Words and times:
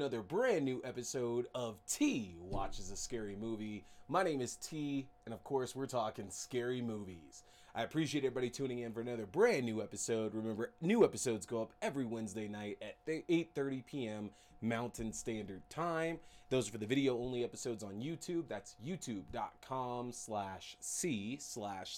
another 0.00 0.22
brand 0.22 0.64
new 0.64 0.80
episode 0.82 1.46
of 1.54 1.76
T 1.86 2.34
Watches 2.40 2.90
a 2.90 2.96
Scary 2.96 3.36
Movie. 3.36 3.84
My 4.08 4.22
name 4.22 4.40
is 4.40 4.56
T, 4.56 5.06
and 5.26 5.34
of 5.34 5.44
course, 5.44 5.76
we're 5.76 5.84
talking 5.84 6.30
scary 6.30 6.80
movies. 6.80 7.42
I 7.74 7.82
appreciate 7.82 8.24
everybody 8.24 8.48
tuning 8.48 8.78
in 8.78 8.94
for 8.94 9.02
another 9.02 9.26
brand 9.26 9.66
new 9.66 9.82
episode. 9.82 10.34
Remember, 10.34 10.72
new 10.80 11.04
episodes 11.04 11.44
go 11.44 11.60
up 11.60 11.74
every 11.82 12.06
Wednesday 12.06 12.48
night 12.48 12.78
at 12.80 12.96
8:30 13.06 13.84
p.m. 13.84 14.30
Mountain 14.62 15.12
Standard 15.12 15.68
Time. 15.68 16.18
Those 16.48 16.68
are 16.68 16.72
for 16.72 16.78
the 16.78 16.86
video-only 16.86 17.44
episodes 17.44 17.84
on 17.84 18.00
YouTube. 18.00 18.48
That's 18.48 18.76
youtube.com 18.82 20.12
slash 20.12 20.78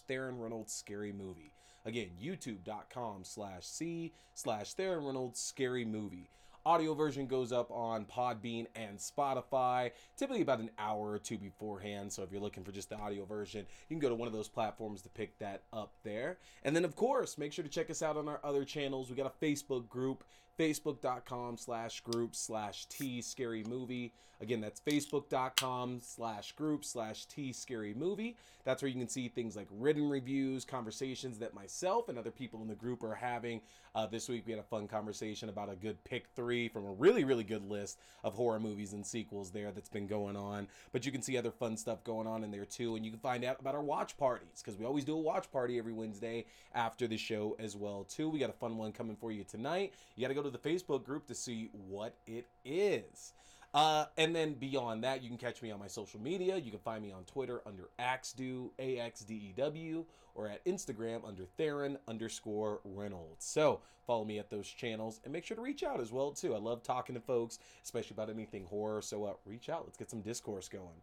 Theron 0.08 0.40
Reynolds 0.40 0.72
Scary 0.72 1.12
Movie. 1.12 1.52
Again, 1.84 2.10
youtube.com 2.20 3.22
slash 3.22 3.64
C 3.64 4.12
slash 4.34 4.72
Theron 4.74 5.04
Reynolds 5.04 5.38
Scary 5.38 5.84
Movie. 5.84 6.30
Audio 6.64 6.94
version 6.94 7.26
goes 7.26 7.50
up 7.50 7.72
on 7.72 8.04
Podbean 8.04 8.66
and 8.76 8.96
Spotify, 8.96 9.90
typically 10.16 10.42
about 10.42 10.60
an 10.60 10.70
hour 10.78 11.10
or 11.10 11.18
two 11.18 11.36
beforehand. 11.36 12.12
So 12.12 12.22
if 12.22 12.30
you're 12.30 12.40
looking 12.40 12.62
for 12.62 12.70
just 12.70 12.88
the 12.88 12.96
audio 12.96 13.24
version, 13.24 13.66
you 13.88 13.96
can 13.96 14.00
go 14.00 14.08
to 14.08 14.14
one 14.14 14.28
of 14.28 14.32
those 14.32 14.48
platforms 14.48 15.02
to 15.02 15.08
pick 15.08 15.36
that 15.40 15.64
up 15.72 15.94
there. 16.04 16.38
And 16.62 16.76
then, 16.76 16.84
of 16.84 16.94
course, 16.94 17.36
make 17.36 17.52
sure 17.52 17.64
to 17.64 17.70
check 17.70 17.90
us 17.90 18.00
out 18.00 18.16
on 18.16 18.28
our 18.28 18.38
other 18.44 18.64
channels. 18.64 19.10
We 19.10 19.16
got 19.16 19.26
a 19.26 19.44
Facebook 19.44 19.88
group, 19.88 20.22
facebook.com 20.58 21.56
slash 21.56 22.00
group 22.00 22.34
slash 22.34 22.86
T 22.86 23.20
Scary 23.22 23.64
Movie. 23.64 24.12
Again, 24.40 24.60
that's 24.60 24.80
facebook.com 24.80 26.00
slash 26.02 26.52
group 26.52 26.84
slash 26.84 27.26
T 27.26 27.52
Scary 27.52 27.94
Movie. 27.94 28.36
That's 28.64 28.82
where 28.82 28.88
you 28.88 28.98
can 28.98 29.08
see 29.08 29.28
things 29.28 29.56
like 29.56 29.68
written 29.70 30.08
reviews, 30.08 30.64
conversations 30.64 31.38
that 31.38 31.54
myself 31.54 32.08
and 32.08 32.18
other 32.18 32.30
people 32.30 32.60
in 32.62 32.68
the 32.68 32.74
group 32.74 33.02
are 33.02 33.14
having. 33.14 33.60
Uh, 33.94 34.06
this 34.06 34.28
week, 34.28 34.44
we 34.46 34.52
had 34.52 34.60
a 34.60 34.64
fun 34.64 34.88
conversation 34.88 35.48
about 35.48 35.70
a 35.70 35.76
good 35.76 36.02
pick 36.04 36.26
three 36.34 36.68
from 36.68 36.86
a 36.86 36.92
really, 36.92 37.24
really 37.24 37.44
good 37.44 37.68
list 37.68 37.98
of 38.24 38.34
horror 38.34 38.58
movies 38.58 38.94
and 38.94 39.04
sequels 39.04 39.50
there 39.50 39.70
that's 39.70 39.88
been 39.88 40.06
going 40.06 40.36
on. 40.36 40.66
But 40.92 41.04
you 41.04 41.12
can 41.12 41.22
see 41.22 41.36
other 41.36 41.50
fun 41.50 41.76
stuff 41.76 42.02
going 42.02 42.26
on 42.26 42.42
in 42.42 42.50
there 42.50 42.64
too. 42.64 42.96
And 42.96 43.04
you 43.04 43.10
can 43.10 43.20
find 43.20 43.44
out 43.44 43.60
about 43.60 43.74
our 43.74 43.82
watch 43.82 44.16
parties 44.16 44.62
because 44.62 44.78
we 44.78 44.86
always 44.86 45.04
do 45.04 45.14
a 45.14 45.20
watch 45.20 45.50
party 45.52 45.78
every 45.78 45.92
Wednesday 45.92 46.46
after 46.74 47.06
the 47.06 47.16
show 47.16 47.56
as 47.58 47.76
well 47.76 48.04
too. 48.04 48.28
We 48.28 48.38
got 48.38 48.50
a 48.50 48.54
fun 48.54 48.76
one 48.76 48.92
coming 48.92 49.16
for 49.16 49.30
you 49.30 49.44
tonight. 49.44 49.92
You 50.16 50.22
got 50.22 50.28
to 50.28 50.34
go 50.34 50.41
to 50.42 50.50
the 50.50 50.58
Facebook 50.58 51.04
group 51.04 51.26
to 51.26 51.34
see 51.34 51.70
what 51.72 52.14
it 52.26 52.46
is. 52.64 53.32
Uh, 53.74 54.04
and 54.18 54.36
then 54.36 54.52
beyond 54.52 55.02
that, 55.02 55.22
you 55.22 55.28
can 55.28 55.38
catch 55.38 55.62
me 55.62 55.70
on 55.70 55.78
my 55.78 55.86
social 55.86 56.20
media. 56.20 56.56
You 56.58 56.70
can 56.70 56.80
find 56.80 57.02
me 57.02 57.10
on 57.10 57.24
Twitter 57.24 57.62
under 57.64 57.88
Axdew, 57.98 58.70
A 58.78 58.98
X 58.98 59.20
D 59.20 59.34
E 59.34 59.54
W, 59.56 60.04
or 60.34 60.48
at 60.48 60.64
Instagram 60.66 61.26
under 61.26 61.44
Theron 61.56 61.96
underscore 62.06 62.80
Reynolds. 62.84 63.46
So 63.46 63.80
follow 64.06 64.24
me 64.24 64.38
at 64.38 64.50
those 64.50 64.68
channels 64.68 65.20
and 65.24 65.32
make 65.32 65.44
sure 65.44 65.56
to 65.56 65.62
reach 65.62 65.82
out 65.82 66.00
as 66.00 66.12
well 66.12 66.32
too. 66.32 66.54
I 66.54 66.58
love 66.58 66.82
talking 66.82 67.14
to 67.14 67.20
folks, 67.20 67.58
especially 67.82 68.14
about 68.14 68.28
anything 68.28 68.66
horror. 68.66 69.00
So 69.00 69.24
uh, 69.24 69.32
reach 69.46 69.70
out. 69.70 69.84
Let's 69.86 69.96
get 69.96 70.10
some 70.10 70.20
discourse 70.20 70.68
going. 70.68 71.00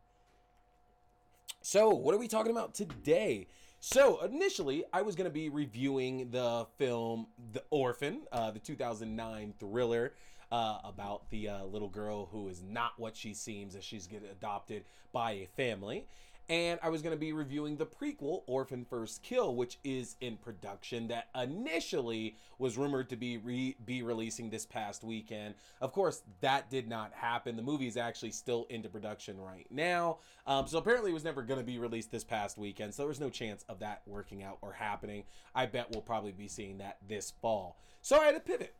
So, 1.61 1.89
what 1.89 2.15
are 2.15 2.19
we 2.19 2.27
talking 2.27 2.51
about 2.51 2.73
today? 2.73 3.47
So, 3.81 4.21
initially, 4.25 4.83
I 4.91 5.03
was 5.03 5.15
going 5.15 5.29
to 5.29 5.33
be 5.33 5.47
reviewing 5.47 6.31
the 6.31 6.67
film 6.77 7.27
The 7.53 7.63
Orphan, 7.69 8.23
uh, 8.29 8.51
the 8.51 8.59
2009 8.59 9.53
thriller 9.57 10.13
uh, 10.51 10.79
about 10.83 11.29
the 11.29 11.47
uh, 11.47 11.63
little 11.63 11.87
girl 11.87 12.27
who 12.29 12.49
is 12.49 12.61
not 12.61 12.91
what 12.97 13.15
she 13.15 13.33
seems 13.33 13.75
as 13.75 13.83
she's 13.85 14.05
get 14.05 14.23
adopted 14.29 14.83
by 15.13 15.31
a 15.31 15.47
family 15.55 16.07
and 16.49 16.79
I 16.81 16.89
was 16.89 17.01
going 17.03 17.15
to 17.15 17.19
be 17.19 17.31
reviewing 17.31 17.77
the 17.77 17.85
prequel, 17.85 18.41
Orphan 18.47 18.83
First 18.83 19.21
Kill, 19.21 19.55
which 19.55 19.77
is 19.83 20.15
in 20.19 20.37
production 20.37 21.07
that 21.09 21.27
initially 21.39 22.37
was 22.57 22.77
rumored 22.77 23.09
to 23.09 23.15
be 23.15 23.37
re- 23.37 23.77
be 23.85 24.01
releasing 24.01 24.49
this 24.49 24.65
past 24.65 25.03
weekend. 25.03 25.53
Of 25.79 25.93
course, 25.93 26.23
that 26.41 26.69
did 26.69 26.87
not 26.87 27.13
happen. 27.13 27.55
The 27.55 27.61
movie 27.61 27.87
is 27.87 27.97
actually 27.97 28.31
still 28.31 28.65
into 28.69 28.89
production 28.89 29.39
right 29.39 29.67
now. 29.69 30.17
Um, 30.47 30.67
so 30.67 30.79
apparently, 30.79 31.11
it 31.11 31.13
was 31.13 31.23
never 31.23 31.43
going 31.43 31.59
to 31.59 31.65
be 31.65 31.77
released 31.77 32.11
this 32.11 32.23
past 32.23 32.57
weekend. 32.57 32.93
So 32.95 33.03
there 33.03 33.07
was 33.07 33.19
no 33.19 33.29
chance 33.29 33.63
of 33.69 33.79
that 33.79 34.01
working 34.07 34.41
out 34.41 34.57
or 34.61 34.73
happening. 34.73 35.23
I 35.53 35.67
bet 35.67 35.91
we'll 35.91 36.01
probably 36.01 36.31
be 36.31 36.47
seeing 36.47 36.79
that 36.79 36.97
this 37.07 37.31
fall. 37.41 37.77
So 38.01 38.19
I 38.19 38.25
had 38.25 38.35
to 38.35 38.39
pivot. 38.39 38.75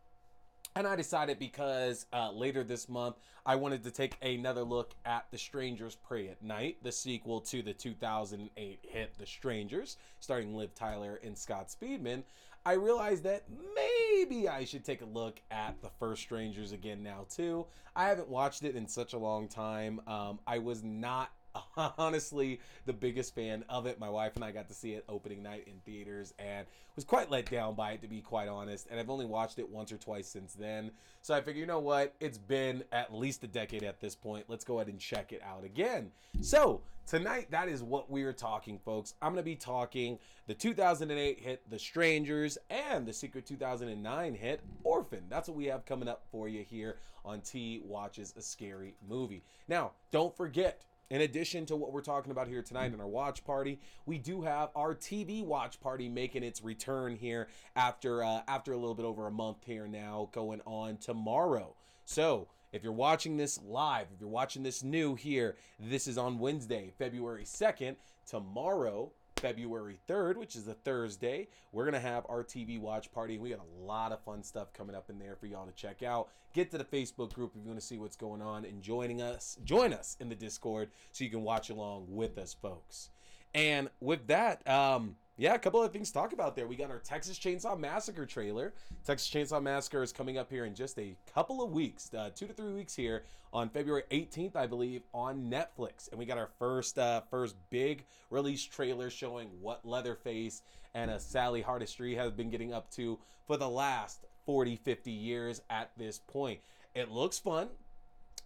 And 0.80 0.88
I 0.88 0.96
decided 0.96 1.40
because 1.40 2.06
uh, 2.14 2.32
later 2.32 2.64
this 2.64 2.88
month, 2.88 3.18
I 3.46 3.58
wanted 3.58 3.84
to 3.84 3.92
take 3.92 4.16
another 4.22 4.64
look 4.64 4.96
at 5.04 5.26
The 5.30 5.38
Strangers 5.38 5.96
Prey 5.96 6.30
at 6.30 6.42
Night, 6.42 6.78
the 6.82 6.92
sequel 6.94 7.42
to 7.42 7.62
the 7.62 7.74
2008 7.74 8.80
hit 8.84 9.18
The 9.18 9.26
Strangers, 9.26 9.98
starring 10.22 10.56
Liv 10.56 10.74
Tyler 10.76 11.20
and 11.22 11.38
Scott 11.38 11.68
Speedman. 11.68 12.24
I 12.66 12.76
realized 12.76 13.24
that 13.24 13.44
maybe 13.76 14.48
I 14.48 14.64
should 14.64 14.86
take 14.86 15.02
a 15.02 15.06
look 15.06 15.42
at 15.52 15.82
The 15.82 15.90
First 16.00 16.22
Strangers 16.22 16.72
again 16.72 17.04
now, 17.04 17.26
too. 17.30 17.66
I 17.94 18.08
haven't 18.08 18.30
watched 18.30 18.64
it 18.64 18.78
in 18.78 18.88
such 18.88 19.12
a 19.12 19.18
long 19.20 19.50
time. 19.50 20.00
Um, 20.08 20.40
I 20.48 20.60
was 20.60 20.82
not 20.82 21.32
honestly 21.98 22.60
the 22.86 22.94
biggest 22.94 23.36
fan 23.36 23.64
of 23.70 23.86
it. 23.86 24.00
My 24.00 24.10
wife 24.10 24.36
and 24.36 24.44
I 24.44 24.52
got 24.52 24.68
to 24.70 24.74
see 24.74 24.94
it 24.94 25.04
opening 25.10 25.44
night 25.44 25.68
in 25.68 25.80
theaters 25.86 26.34
and 26.40 26.66
was 26.96 27.06
quite 27.06 27.32
let 27.32 27.50
down 27.50 27.76
by 27.76 27.94
it, 27.94 28.02
to 28.02 28.08
be 28.08 28.22
quite 28.22 28.48
honest. 28.48 28.88
And 28.90 29.00
I've 29.00 29.10
only 29.10 29.26
watched 29.26 29.60
it 29.60 29.70
once 29.70 29.92
or 29.92 29.98
twice 29.98 30.28
since 30.28 30.54
then. 30.54 30.92
So 31.22 31.34
I 31.34 31.42
figure, 31.42 31.62
you 31.62 31.68
know 31.68 31.80
what? 31.80 32.14
It's 32.20 32.38
been 32.38 32.84
at 32.92 33.14
least 33.14 33.44
a 33.44 33.48
decade 33.48 33.84
at 33.84 34.00
this 34.00 34.16
point. 34.16 34.46
Let's 34.48 34.64
go 34.64 34.80
ahead 34.80 34.88
and 34.88 35.00
check 35.00 35.32
it 35.32 35.42
out 35.44 35.64
again. 35.64 36.12
So 36.42 36.82
tonight, 37.08 37.52
that 37.52 37.70
is 37.70 37.84
what 37.84 38.10
we're 38.10 38.34
talking, 38.34 38.80
folks. 38.80 39.14
I'm 39.22 39.34
going 39.34 39.44
to 39.44 39.50
be 39.50 39.56
talking 39.56 40.20
the 40.48 40.54
2008 40.54 41.40
hit 41.40 41.70
The 41.70 41.80
Strangers 41.80 42.58
and 42.70 43.06
the 43.06 43.14
secret 43.14 43.46
2009 43.46 44.34
hit 44.34 44.62
Orphan. 44.84 45.24
That's 45.30 45.48
what 45.48 45.58
we 45.58 45.66
have 45.66 45.86
coming 45.86 46.08
up 46.08 46.24
for 46.32 46.48
you 46.48 46.64
here 46.64 46.98
on 47.26 47.42
T 47.42 47.82
Watches 47.86 48.34
a 48.38 48.42
Scary 48.42 48.96
Movie. 49.08 49.44
Now, 49.68 49.92
don't 50.12 50.36
forget, 50.36 50.84
in 51.10 51.22
addition 51.22 51.66
to 51.66 51.76
what 51.76 51.92
we're 51.92 52.02
talking 52.02 52.32
about 52.32 52.48
here 52.48 52.62
tonight 52.62 52.94
in 52.94 53.00
our 53.00 53.08
watch 53.08 53.44
party, 53.44 53.80
we 54.06 54.18
do 54.18 54.42
have 54.42 54.70
our 54.76 54.94
TV 54.94 55.44
watch 55.44 55.80
party 55.80 56.08
making 56.08 56.44
its 56.44 56.64
return 56.64 57.16
here 57.16 57.48
after 57.76 58.24
uh, 58.24 58.42
after 58.48 58.74
a 58.74 58.78
little 58.78 58.96
bit 58.96 59.06
over 59.06 59.28
a 59.28 59.32
month 59.32 59.64
here 59.66 59.88
now, 59.88 60.30
going 60.32 60.62
on 60.66 60.98
tomorrow. 60.98 61.74
So 62.06 62.48
if 62.72 62.84
you're 62.84 62.94
watching 62.94 63.38
this 63.38 63.60
live, 63.64 64.08
if 64.14 64.20
you're 64.20 64.30
watching 64.30 64.62
this 64.62 64.84
new 64.84 65.16
here, 65.16 65.58
this 65.80 66.08
is 66.08 66.18
on 66.18 66.38
Wednesday, 66.38 66.94
February 66.98 67.44
2nd. 67.44 67.96
Tomorrow, 68.26 69.12
February 69.40 69.98
3rd, 70.08 70.36
which 70.36 70.56
is 70.56 70.68
a 70.68 70.74
Thursday, 70.74 71.48
we're 71.72 71.86
going 71.86 71.94
to 71.94 72.00
have 72.00 72.26
our 72.30 72.44
TV 72.44 72.80
watch 72.80 73.12
party. 73.12 73.38
We 73.38 73.50
got 73.50 73.60
a 73.60 73.86
lot 73.86 74.12
of 74.12 74.22
fun 74.24 74.44
stuff 74.44 74.74
coming 74.74 74.96
up 74.96 75.10
in 75.10 75.18
there 75.18 75.36
for 75.36 75.46
y'all 75.46 75.66
to 75.66 75.72
check 75.72 76.04
out. 76.04 76.30
Get 76.54 76.72
to 76.72 76.78
the 76.78 76.84
Facebook 76.84 77.34
group 77.34 77.52
if 77.56 77.62
you 77.62 77.68
want 77.70 77.80
to 77.80 77.86
see 77.86 77.98
what's 77.98 78.18
going 78.18 78.42
on 78.42 78.66
and 78.66 78.82
joining 78.82 79.22
us, 79.22 79.58
join 79.64 79.94
us 79.94 80.18
in 80.20 80.30
the 80.30 80.36
Discord 80.36 80.90
so 81.12 81.24
you 81.24 81.30
can 81.30 81.44
watch 81.44 81.70
along 81.70 82.06
with 82.10 82.38
us, 82.38 82.54
folks. 82.54 83.10
And 83.54 83.90
with 84.00 84.28
that, 84.28 84.68
um, 84.68 85.16
yeah, 85.40 85.54
a 85.54 85.60
couple 85.60 85.82
of 85.82 85.94
things 85.94 86.10
to 86.10 86.14
talk 86.14 86.34
about 86.34 86.54
there. 86.54 86.68
We 86.68 86.76
got 86.76 86.92
our 86.92 87.00
Texas 87.00 87.40
Chainsaw 87.40 87.80
Massacre 87.80 88.26
trailer. 88.26 88.74
Texas 89.06 89.30
Chainsaw 89.30 89.64
Massacre 89.64 90.04
is 90.04 90.12
coming 90.12 90.38
up 90.38 90.50
here 90.52 90.66
in 90.66 90.76
just 90.76 91.00
a 91.00 91.16
couple 91.34 91.64
of 91.64 91.72
weeks, 91.72 92.14
uh, 92.14 92.30
two 92.36 92.46
to 92.46 92.52
three 92.52 92.74
weeks 92.74 92.94
here 92.94 93.24
on 93.54 93.70
February 93.70 94.04
18th, 94.12 94.58
I 94.58 94.68
believe, 94.68 95.04
on 95.14 95.50
Netflix. 95.50 96.10
And 96.10 96.20
we 96.20 96.26
got 96.26 96.38
our 96.38 96.50
first 96.60 97.00
uh, 97.00 97.22
first 97.32 97.56
big 97.70 98.04
release 98.30 98.66
trailer 98.66 99.10
showing 99.10 99.48
what 99.62 99.86
Leatherface 99.86 100.62
and 100.94 101.10
uh, 101.10 101.18
Sally 101.18 101.62
Hardesty 101.62 102.16
have 102.16 102.36
been 102.36 102.50
getting 102.50 102.74
up 102.74 102.92
to 102.96 103.18
for 103.48 103.56
the 103.56 103.70
last 103.70 104.26
40, 104.46 104.76
50 104.76 105.10
years 105.10 105.62
at 105.70 105.90
this 105.96 106.20
point. 106.20 106.60
It 106.94 107.12
looks 107.12 107.40
fun. 107.40 107.70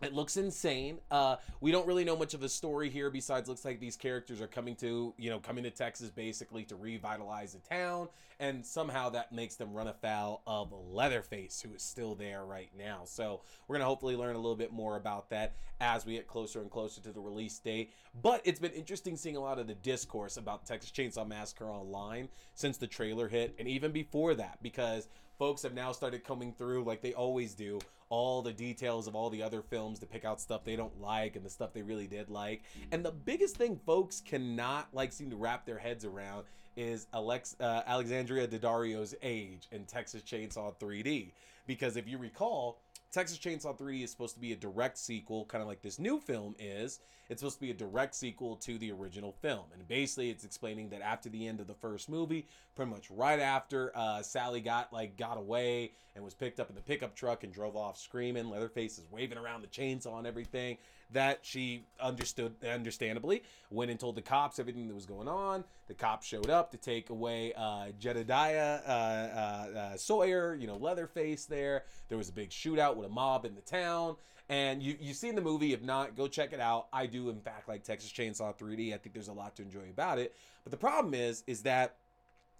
It 0.05 0.13
looks 0.13 0.37
insane. 0.37 0.99
Uh, 1.09 1.37
we 1.61 1.71
don't 1.71 1.87
really 1.87 2.03
know 2.03 2.15
much 2.15 2.33
of 2.33 2.43
a 2.43 2.49
story 2.49 2.89
here 2.89 3.09
besides 3.09 3.49
looks 3.49 3.65
like 3.65 3.79
these 3.79 3.95
characters 3.95 4.41
are 4.41 4.47
coming 4.47 4.75
to, 4.77 5.13
you 5.17 5.29
know, 5.29 5.39
coming 5.39 5.63
to 5.63 5.71
Texas 5.71 6.09
basically 6.09 6.63
to 6.65 6.75
revitalize 6.75 7.53
the 7.53 7.59
town, 7.59 8.07
and 8.39 8.65
somehow 8.65 9.09
that 9.09 9.31
makes 9.31 9.55
them 9.55 9.73
run 9.73 9.87
afoul 9.87 10.41
of 10.47 10.73
Leatherface, 10.73 11.61
who 11.61 11.73
is 11.73 11.83
still 11.83 12.15
there 12.15 12.45
right 12.45 12.69
now. 12.77 13.01
So 13.05 13.41
we're 13.67 13.75
gonna 13.75 13.85
hopefully 13.85 14.15
learn 14.15 14.35
a 14.35 14.39
little 14.39 14.55
bit 14.55 14.71
more 14.71 14.97
about 14.97 15.29
that 15.29 15.55
as 15.79 16.05
we 16.05 16.13
get 16.13 16.27
closer 16.27 16.61
and 16.61 16.69
closer 16.69 17.01
to 17.01 17.11
the 17.11 17.21
release 17.21 17.59
date. 17.59 17.93
But 18.21 18.41
it's 18.43 18.59
been 18.59 18.71
interesting 18.71 19.17
seeing 19.17 19.35
a 19.35 19.41
lot 19.41 19.59
of 19.59 19.67
the 19.67 19.75
discourse 19.75 20.37
about 20.37 20.65
Texas 20.65 20.91
Chainsaw 20.91 21.27
Massacre 21.27 21.69
online 21.69 22.29
since 22.53 22.77
the 22.77 22.87
trailer 22.87 23.27
hit, 23.27 23.55
and 23.59 23.67
even 23.67 23.91
before 23.91 24.35
that, 24.35 24.59
because 24.61 25.07
folks 25.39 25.63
have 25.63 25.73
now 25.73 25.91
started 25.91 26.23
coming 26.23 26.53
through 26.53 26.83
like 26.83 27.01
they 27.01 27.13
always 27.13 27.53
do 27.53 27.79
all 28.13 28.43
the 28.43 28.53
details 28.53 29.07
of 29.07 29.15
all 29.15 29.31
the 29.31 29.41
other 29.41 29.63
films 29.63 29.97
to 29.97 30.05
pick 30.05 30.23
out 30.23 30.39
stuff 30.39 30.63
they 30.63 30.75
don't 30.75 31.01
like 31.01 31.35
and 31.35 31.43
the 31.43 31.49
stuff 31.49 31.73
they 31.73 31.81
really 31.81 32.05
did 32.05 32.29
like 32.29 32.61
and 32.91 33.03
the 33.03 33.11
biggest 33.11 33.57
thing 33.57 33.75
folks 33.87 34.21
cannot 34.21 34.87
like 34.93 35.11
seem 35.11 35.31
to 35.31 35.35
wrap 35.35 35.65
their 35.65 35.79
heads 35.79 36.05
around 36.05 36.43
is 36.77 37.07
Alex 37.11 37.55
uh, 37.59 37.81
Alexandria 37.87 38.45
Daddario's 38.45 39.15
age 39.23 39.67
in 39.71 39.83
Texas 39.85 40.21
Chainsaw 40.21 40.75
3D 40.79 41.31
because 41.65 41.97
if 41.97 42.07
you 42.07 42.19
recall 42.19 42.83
Texas 43.11 43.39
Chainsaw 43.39 43.75
3D 43.75 44.03
is 44.03 44.11
supposed 44.11 44.35
to 44.35 44.39
be 44.39 44.53
a 44.53 44.55
direct 44.55 44.99
sequel, 44.99 45.45
kind 45.45 45.63
of 45.63 45.67
like 45.67 45.81
this 45.81 45.99
new 45.99 46.19
film 46.19 46.55
is. 46.59 46.99
It's 47.33 47.41
supposed 47.41 47.57
to 47.57 47.61
be 47.61 47.71
a 47.71 47.73
direct 47.73 48.13
sequel 48.13 48.55
to 48.57 48.77
the 48.77 48.91
original 48.91 49.31
film. 49.31 49.63
And 49.73 49.87
basically, 49.87 50.29
it's 50.29 50.43
explaining 50.43 50.89
that 50.89 51.01
after 51.01 51.29
the 51.29 51.47
end 51.47 51.59
of 51.59 51.65
the 51.65 51.73
first 51.73 52.07
movie, 52.07 52.45
pretty 52.75 52.91
much 52.91 53.09
right 53.09 53.39
after 53.39 53.91
uh, 53.95 54.21
Sally 54.21 54.61
got 54.61 54.93
like 54.93 55.17
got 55.17 55.39
away 55.39 55.93
and 56.15 56.23
was 56.23 56.35
picked 56.35 56.59
up 56.59 56.69
in 56.69 56.75
the 56.75 56.81
pickup 56.81 57.15
truck 57.15 57.43
and 57.43 57.51
drove 57.51 57.75
off 57.75 57.97
screaming, 57.97 58.51
Leatherface 58.51 58.99
is 58.99 59.07
waving 59.09 59.39
around 59.39 59.63
the 59.63 59.67
chainsaw 59.67 60.19
and 60.19 60.27
everything 60.27 60.77
that 61.11 61.39
she 61.41 61.85
understood 61.99 62.53
understandably 62.63 63.43
went 63.71 63.89
and 63.89 63.99
told 63.99 64.15
the 64.15 64.21
cops 64.21 64.59
everything 64.59 64.87
that 64.87 64.93
was 64.93 65.07
going 65.07 65.27
on. 65.27 65.63
The 65.87 65.95
cops 65.95 66.27
showed 66.27 66.51
up 66.51 66.69
to 66.71 66.77
take 66.77 67.09
away 67.09 67.53
uh, 67.53 67.87
jedediah 67.99 68.79
uh, 68.85 68.91
uh, 68.91 69.77
uh, 69.77 69.97
sawyer 69.97 70.53
you 70.53 70.67
know 70.67 70.77
leatherface 70.77 71.45
there. 71.45 71.85
There 72.09 72.17
was 72.17 72.29
a 72.29 72.33
big 72.33 72.51
shootout 72.51 72.95
with 72.95 73.07
a 73.07 73.11
mob 73.11 73.45
in 73.45 73.55
the 73.55 73.61
town 73.61 74.17
and 74.49 74.81
you 74.81 74.95
you 74.99 75.13
seen 75.13 75.35
the 75.35 75.41
movie. 75.41 75.73
If 75.73 75.81
not 75.81 76.15
go 76.15 76.27
check 76.27 76.53
it 76.53 76.59
out. 76.59 76.87
I 76.93 77.05
do 77.05 77.29
in 77.29 77.39
fact 77.39 77.67
like 77.67 77.83
texas 77.83 78.11
chainsaw 78.11 78.57
3d 78.57 78.93
i 78.93 78.97
think 78.97 79.13
there's 79.13 79.27
a 79.27 79.33
lot 79.33 79.55
to 79.55 79.61
enjoy 79.61 79.89
about 79.89 80.19
it. 80.19 80.35
But 80.63 80.71
the 80.71 80.77
problem 80.77 81.13
is 81.13 81.43
is 81.47 81.63
that 81.63 81.95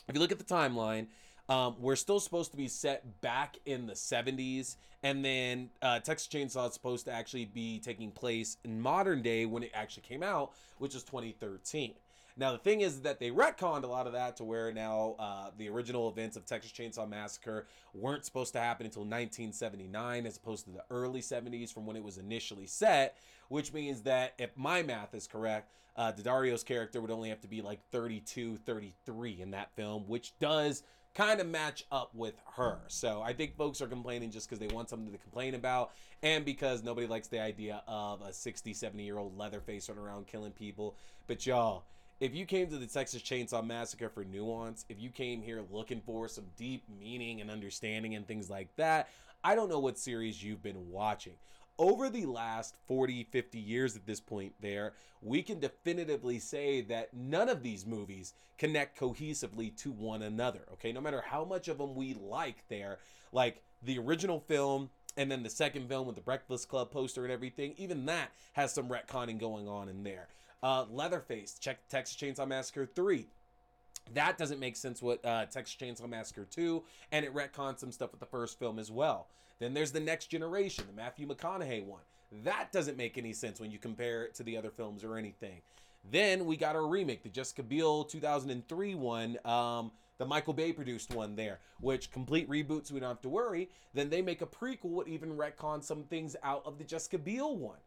if 0.08 0.16
you 0.16 0.22
look 0.22 0.32
at 0.32 0.40
the 0.40 0.46
timeline 0.46 1.08
um, 1.50 1.76
we're 1.80 1.98
still 1.98 2.20
supposed 2.20 2.52
to 2.52 2.58
be 2.58 2.68
set 2.68 3.20
back 3.22 3.58
in 3.66 3.86
the 3.86 3.94
70s, 3.94 4.78
and 5.04 5.24
then 5.26 5.70
uh, 5.82 6.00
Texas 6.00 6.28
Chainsaw 6.28 6.68
is 6.68 6.74
supposed 6.74 7.06
to 7.06 7.12
actually 7.12 7.46
be 7.46 7.80
taking 7.80 8.12
place 8.12 8.58
in 8.64 8.80
modern 8.80 9.22
day 9.22 9.46
when 9.46 9.64
it 9.64 9.72
actually 9.74 10.04
came 10.04 10.24
out, 10.24 10.54
which 10.78 10.96
is 10.96 11.04
2013. 11.04 11.94
Now 12.36 12.52
the 12.52 12.58
thing 12.58 12.82
is 12.82 13.02
that 13.02 13.20
they 13.20 13.30
retconned 13.30 13.84
a 13.84 13.88
lot 13.88 14.08
of 14.08 14.14
that 14.14 14.38
to 14.38 14.44
where 14.44 14.74
now 14.74 15.16
uh, 15.20 15.50
the 15.58 15.70
original 15.70 16.10
events 16.10 16.36
of 16.36 16.46
Texas 16.46 16.72
Chainsaw 16.72 17.08
Massacre 17.08 17.68
weren't 17.94 18.26
supposed 18.26 18.54
to 18.54 18.60
happen 18.60 18.86
until 18.86 19.04
1979, 19.04 20.26
as 20.26 20.38
opposed 20.38 20.66
to 20.66 20.72
the 20.72 20.84
early 20.90 21.22
70s 21.22 21.74
from 21.74 21.86
when 21.86 21.96
it 21.96 22.04
was 22.04 22.18
initially 22.18 22.66
set. 22.66 23.18
Which 23.50 23.72
means 23.72 24.02
that 24.04 24.34
if 24.40 24.50
my 24.56 24.82
math 24.82 25.14
is 25.14 25.28
correct, 25.28 25.74
uh, 25.96 26.12
Daddario's 26.12 26.64
character 26.64 27.02
would 27.02 27.12
only 27.12 27.30
have 27.30 27.42
to 27.42 27.48
be 27.48 27.62
like 27.62 27.82
32, 27.92 28.58
33 28.58 29.42
in 29.42 29.52
that 29.52 29.72
film, 29.76 30.08
which 30.08 30.38
does 30.40 30.84
kind 31.14 31.40
of 31.40 31.48
match 31.48 31.86
up 31.92 32.10
with 32.16 32.34
her. 32.56 32.80
So 32.88 33.22
I 33.22 33.34
think 33.34 33.56
folks 33.56 33.82
are 33.82 33.88
complaining 33.88 34.32
just 34.32 34.50
because 34.50 34.60
they 34.60 34.74
want 34.74 34.90
something 34.90 35.12
to 35.12 35.18
complain 35.18 35.54
about 35.54 35.92
and 36.24 36.44
because 36.44 36.84
nobody 36.84 37.06
likes 37.06 37.28
the 37.28 37.40
idea 37.40 37.84
of 37.88 38.22
a 38.22 38.34
60, 38.34 38.74
70 38.74 39.04
year 39.04 39.18
old 39.18 39.38
Leatherface 39.38 39.90
running 39.90 40.04
around 40.04 40.28
killing 40.28 40.52
people. 40.52 40.96
But 41.28 41.46
y'all, 41.46 41.86
if 42.24 42.34
you 42.34 42.46
came 42.46 42.70
to 42.70 42.78
the 42.78 42.88
Texas 42.88 43.22
Chainsaw 43.22 43.66
Massacre 43.66 44.08
for 44.08 44.24
nuance, 44.24 44.86
if 44.88 44.98
you 44.98 45.10
came 45.10 45.42
here 45.42 45.62
looking 45.70 46.00
for 46.00 46.30
some 46.30 46.46
deep 46.56 46.86
meaning 47.00 47.42
and 47.42 47.52
understanding 47.52 48.16
and 48.16 48.26
things 48.26 48.50
like 48.50 48.74
that, 48.78 49.10
I 49.44 49.56
don't 49.56 49.68
know 49.68 49.80
what 49.80 49.98
series 49.98 50.42
you've 50.42 50.64
been 50.64 50.90
watching 50.90 51.34
over 51.80 52.10
the 52.10 52.26
last 52.26 52.78
40, 52.88 53.24
50 53.26 53.60
years 53.60 53.96
at 53.96 54.06
this 54.06 54.20
point, 54.20 54.54
there, 54.62 54.94
we 55.22 55.42
can 55.42 55.60
definitively 55.60 56.40
say 56.40 56.82
that 56.82 57.14
none 57.14 57.50
of 57.50 57.64
these 57.64 57.86
movies 57.86 58.34
connect 58.58 59.00
cohesively 59.00 59.76
to 59.78 59.92
one 59.92 60.22
another. 60.22 60.62
Okay, 60.74 60.92
no 60.92 61.02
matter 61.02 61.24
how 61.26 61.44
much 61.44 61.68
of 61.68 61.78
them 61.78 61.96
we 61.96 62.14
like, 62.14 62.64
there, 62.70 63.00
like 63.32 63.64
the 63.82 63.98
original 63.98 64.40
film 64.40 64.90
and 65.18 65.32
then 65.32 65.44
the 65.44 65.50
second 65.50 65.88
film 65.88 66.08
with 66.08 66.16
the 66.16 66.22
Breakfast 66.22 66.68
Club 66.68 66.92
poster 66.92 67.24
and 67.24 67.32
everything, 67.32 67.74
even 67.78 68.06
that 68.06 68.32
has 68.54 68.74
some 68.74 68.90
retconning 68.90 69.40
going 69.40 69.68
on 69.68 69.90
in 69.90 70.04
there. 70.04 70.28
Uh, 70.64 70.86
Leatherface, 70.90 71.60
check 71.60 71.86
Texas 71.90 72.16
Chainsaw 72.16 72.48
Massacre 72.48 72.86
3. 72.86 73.28
That 74.14 74.38
doesn't 74.38 74.62
make 74.62 74.78
sense 74.78 75.02
with 75.02 75.24
uh, 75.26 75.46
Texas 75.48 75.76
Chainsaw 75.80 76.10
Massacre 76.10 76.48
2, 76.50 76.82
and 77.12 77.26
it 77.26 77.36
retcons 77.36 77.80
some 77.80 77.92
stuff 77.92 78.12
with 78.12 78.22
the 78.22 78.26
first 78.26 78.58
film 78.58 78.80
as 78.80 78.90
well. 78.90 79.28
Then 79.60 79.74
there's 79.74 79.92
the 79.92 80.00
Next 80.00 80.28
Generation, 80.28 80.86
the 80.88 80.94
Matthew 80.94 81.28
McConaughey 81.28 81.86
one. 81.86 82.02
That 82.44 82.72
doesn't 82.72 82.98
make 82.98 83.18
any 83.18 83.34
sense 83.34 83.60
when 83.60 83.72
you 83.72 83.78
compare 83.78 84.24
it 84.24 84.36
to 84.36 84.44
the 84.44 84.56
other 84.56 84.72
films 84.72 85.04
or 85.04 85.18
anything. 85.18 85.62
Then 86.10 86.46
we 86.46 86.56
got 86.56 86.78
our 86.78 86.88
remake, 86.88 87.24
the 87.24 87.30
Jessica 87.30 87.64
Biel 87.64 88.06
2003 88.06 88.96
one, 88.96 89.38
um, 89.44 89.92
the 90.18 90.26
Michael 90.26 90.54
Bay 90.54 90.72
produced 90.72 91.14
one 91.14 91.36
there, 91.36 91.60
which 91.82 92.10
complete 92.10 92.50
reboots, 92.50 92.90
we 92.90 93.02
don't 93.02 93.10
have 93.10 93.22
to 93.22 93.30
worry. 93.30 93.70
Then 93.94 94.10
they 94.10 94.22
make 94.22 94.42
a 94.42 94.46
prequel, 94.46 94.92
would 94.92 95.08
even 95.10 95.36
retcon 95.36 95.84
some 95.84 96.04
things 96.04 96.38
out 96.42 96.64
of 96.66 96.78
the 96.78 96.84
Jessica 96.86 97.18
Biel 97.18 97.58
one. 97.58 97.80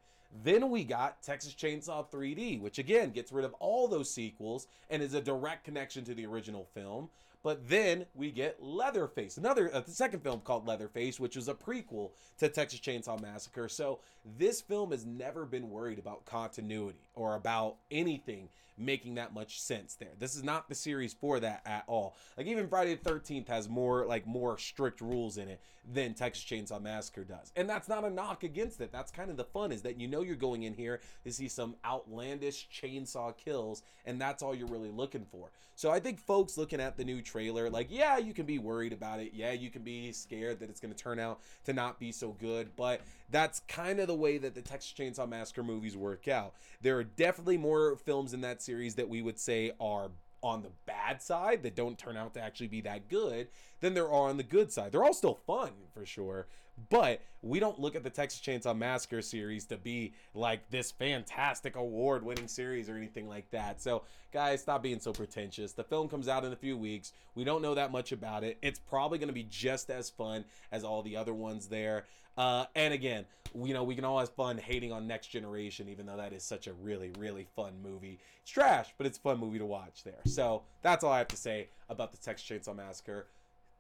Then 0.45 0.71
we 0.71 0.85
got 0.85 1.23
Texas 1.23 1.55
Chainsaw 1.55 2.09
3D, 2.11 2.61
which 2.61 2.79
again 2.79 3.11
gets 3.11 3.33
rid 3.33 3.45
of 3.45 3.55
all 3.55 3.89
those 3.89 4.13
sequels 4.13 4.67
and 4.91 5.03
is 5.03 5.15
a 5.15 5.21
direct 5.21 5.65
connection 5.65 6.05
to 6.05 6.15
the 6.15 6.27
original 6.27 6.67
film. 6.75 7.09
But 7.43 7.69
then 7.69 8.07
we 8.15 8.33
get 8.33 8.61
Leatherface, 8.61 9.37
another 9.37 9.73
uh, 9.73 9.81
the 9.81 9.93
second 9.93 10.21
film 10.21 10.41
called 10.41 10.67
Leatherface, 10.67 11.21
which 11.21 11.37
was 11.37 11.47
a 11.47 11.55
prequel 11.55 12.11
to 12.39 12.49
Texas 12.49 12.81
Chainsaw 12.81 13.21
Massacre. 13.21 13.69
So 13.69 14.01
this 14.39 14.61
film 14.61 14.91
has 14.91 15.07
never 15.07 15.45
been 15.45 15.71
worried 15.71 15.99
about 15.99 16.25
continuity 16.25 17.09
or 17.15 17.35
about 17.35 17.77
anything 17.91 18.49
making 18.79 19.15
that 19.15 19.33
much 19.33 19.61
sense 19.61 19.95
there. 19.95 20.13
This 20.19 20.35
is 20.35 20.43
not 20.43 20.69
the 20.69 20.75
series 20.75 21.15
for 21.15 21.41
that 21.41 21.63
at 21.65 21.85
all. 21.87 22.15
Like 22.37 22.47
even 22.47 22.69
Friday 22.69 22.95
the 22.95 23.11
13th 23.11 23.49
has 23.49 23.69
more 23.69 24.05
like 24.07 24.27
more 24.27 24.59
strict 24.59 25.01
rules 25.01 25.39
in 25.39 25.49
it 25.49 25.61
than 25.91 26.15
Texas 26.15 26.45
Chainsaw 26.45 26.83
Massacre 26.83 27.25
does. 27.25 27.53
And 27.57 27.69
that's 27.69 27.89
not 27.89 28.05
a 28.05 28.11
knock 28.11 28.43
against 28.43 28.81
it. 28.81 28.93
That's 28.93 29.11
kind 29.11 29.31
of 29.31 29.37
the 29.37 29.45
fun 29.45 29.73
is 29.73 29.83
that 29.83 30.01
you 30.01 30.09
know 30.09 30.23
you're 30.23 30.37
going 30.37 30.65
in 30.65 30.75
here 30.75 31.01
to 31.25 31.33
see 31.33 31.49
some 31.49 31.77
outlandish 31.85 32.69
chainsaw 32.69 33.37
kills 33.37 33.83
and 34.05 34.21
that's 34.21 34.43
all 34.43 34.55
you're 34.55 34.69
really 34.69 34.91
looking 34.91 35.25
for. 35.25 35.51
So 35.75 35.91
I 35.91 36.01
think 36.01 36.19
folks 36.19 36.57
looking 36.57 36.81
at 36.81 36.97
the 36.97 37.05
new 37.05 37.23
trailer 37.23 37.71
like 37.71 37.89
yeah, 37.91 38.19
you 38.19 38.35
can 38.35 38.47
be 38.47 38.59
worried 38.59 38.93
about 38.93 39.21
it. 39.21 39.33
Yeah, 39.33 39.53
you 39.53 39.71
can 39.71 39.83
be 39.83 40.13
scared 40.13 40.61
that 40.61 40.69
it's 40.69 40.81
going 40.81 40.93
to 40.93 41.03
turn 41.03 41.19
out 41.19 41.41
to 41.65 41.73
not 41.73 41.99
be 41.99 42.13
so 42.13 42.33
good, 42.33 42.77
but 42.77 43.01
that's 43.31 43.61
kind 43.69 44.01
of 44.01 44.07
the 44.07 44.15
way 44.17 44.39
that 44.39 44.55
the 44.55 44.63
Texas 44.63 44.93
Chainsaw 44.97 45.29
Massacre 45.29 45.63
movies 45.63 45.97
work 45.97 46.29
out. 46.29 46.55
There 46.81 46.99
are 46.99 47.05
definitely 47.05 47.59
more 47.59 47.97
films 47.97 48.35
in 48.35 48.41
that 48.41 48.63
series 48.63 48.95
that 48.97 49.09
we 49.09 49.23
would 49.23 49.39
say 49.39 49.73
are 49.81 50.11
on 50.43 50.63
the 50.63 50.71
bad 50.87 51.23
side 51.23 51.63
that 51.63 51.75
don't 51.75 51.99
turn 51.99 52.17
out 52.17 52.35
to 52.35 52.41
actually 52.41 52.69
be 52.69 52.81
that 52.83 53.09
good 53.09 53.49
than 53.81 53.95
there 53.95 54.07
are 54.07 54.29
on 54.29 54.37
the 54.37 54.43
good 54.43 54.71
side. 54.71 54.93
They're 54.93 55.05
all 55.05 55.15
still 55.15 55.41
fun 55.47 55.71
for 55.93 56.07
sure, 56.07 56.47
but 56.91 57.23
we 57.43 57.61
don't 57.61 57.79
look 57.79 57.95
at 57.95 58.03
the 58.03 58.11
Texas 58.11 58.41
Chainsaw 58.41 58.77
Massacre 58.77 59.23
series 59.23 59.67
to 59.67 59.77
be 59.77 60.15
like 60.35 60.69
this 60.71 60.91
fantastic 60.91 61.77
award 61.77 62.25
winning 62.25 62.49
series 62.49 62.89
or 62.89 62.97
anything 62.97 63.29
like 63.29 63.51
that. 63.51 63.81
So, 63.81 64.03
guys, 64.33 64.63
stop 64.63 64.83
being 64.83 65.01
so 65.01 65.13
pretentious. 65.13 65.73
The 65.73 65.85
film 65.85 66.09
comes 66.09 66.29
out 66.29 66.45
in 66.45 66.53
a 66.53 66.57
few 66.57 66.77
weeks. 66.77 67.13
We 67.35 67.45
don't 67.45 67.63
know 67.63 67.75
that 67.75 67.93
much 67.93 68.13
about 68.13 68.45
it. 68.45 68.59
It's 68.63 68.79
probably 68.79 69.19
going 69.19 69.29
to 69.29 69.35
be 69.35 69.45
just 69.45 69.91
as 69.91 70.11
fun 70.11 70.45
as 70.73 70.85
all 70.85 71.03
the 71.03 71.17
other 71.17 71.35
ones 71.35 71.69
there. 71.69 72.07
Uh, 72.37 72.67
and 72.75 72.93
again, 72.93 73.25
you 73.55 73.73
know, 73.73 73.85
we 73.85 73.95
can 73.95 74.05
all 74.05 74.19
have 74.19 74.29
fun 74.31 74.59
hating 74.59 74.93
on 74.93 75.07
Next 75.07 75.29
Generation, 75.29 75.89
even 75.89 76.05
though 76.05 76.19
that 76.19 76.33
is 76.33 76.43
such 76.43 76.67
a 76.67 76.73
really, 76.75 77.11
really 77.19 77.47
fun 77.57 77.73
movie. 77.83 78.19
It's 78.43 78.51
trash, 78.51 78.93
but 78.99 79.07
it's 79.07 79.17
a 79.17 79.21
fun 79.21 79.39
movie 79.39 79.59
to 79.59 79.65
watch 79.65 80.05
there. 80.05 80.21
So 80.27 80.63
that's 80.83 81.03
all 81.03 81.13
I 81.13 81.19
have 81.19 81.29
to 81.29 81.37
say 81.37 81.69
about 81.89 82.13
the 82.13 82.19
Texas 82.19 82.47
Chainsaw 82.47 82.77
Massacre. 82.77 83.29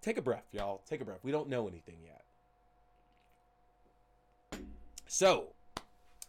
Take 0.01 0.19
a 0.19 0.23
breath, 0.23 0.47
y'all. 0.53 0.83
Take 0.89 1.01
a 1.01 1.05
breath. 1.05 1.21
We 1.23 1.33
don't 1.33 1.49
know 1.49 1.69
anything 1.69 1.97
yet. 2.03 2.26
So 5.07 5.49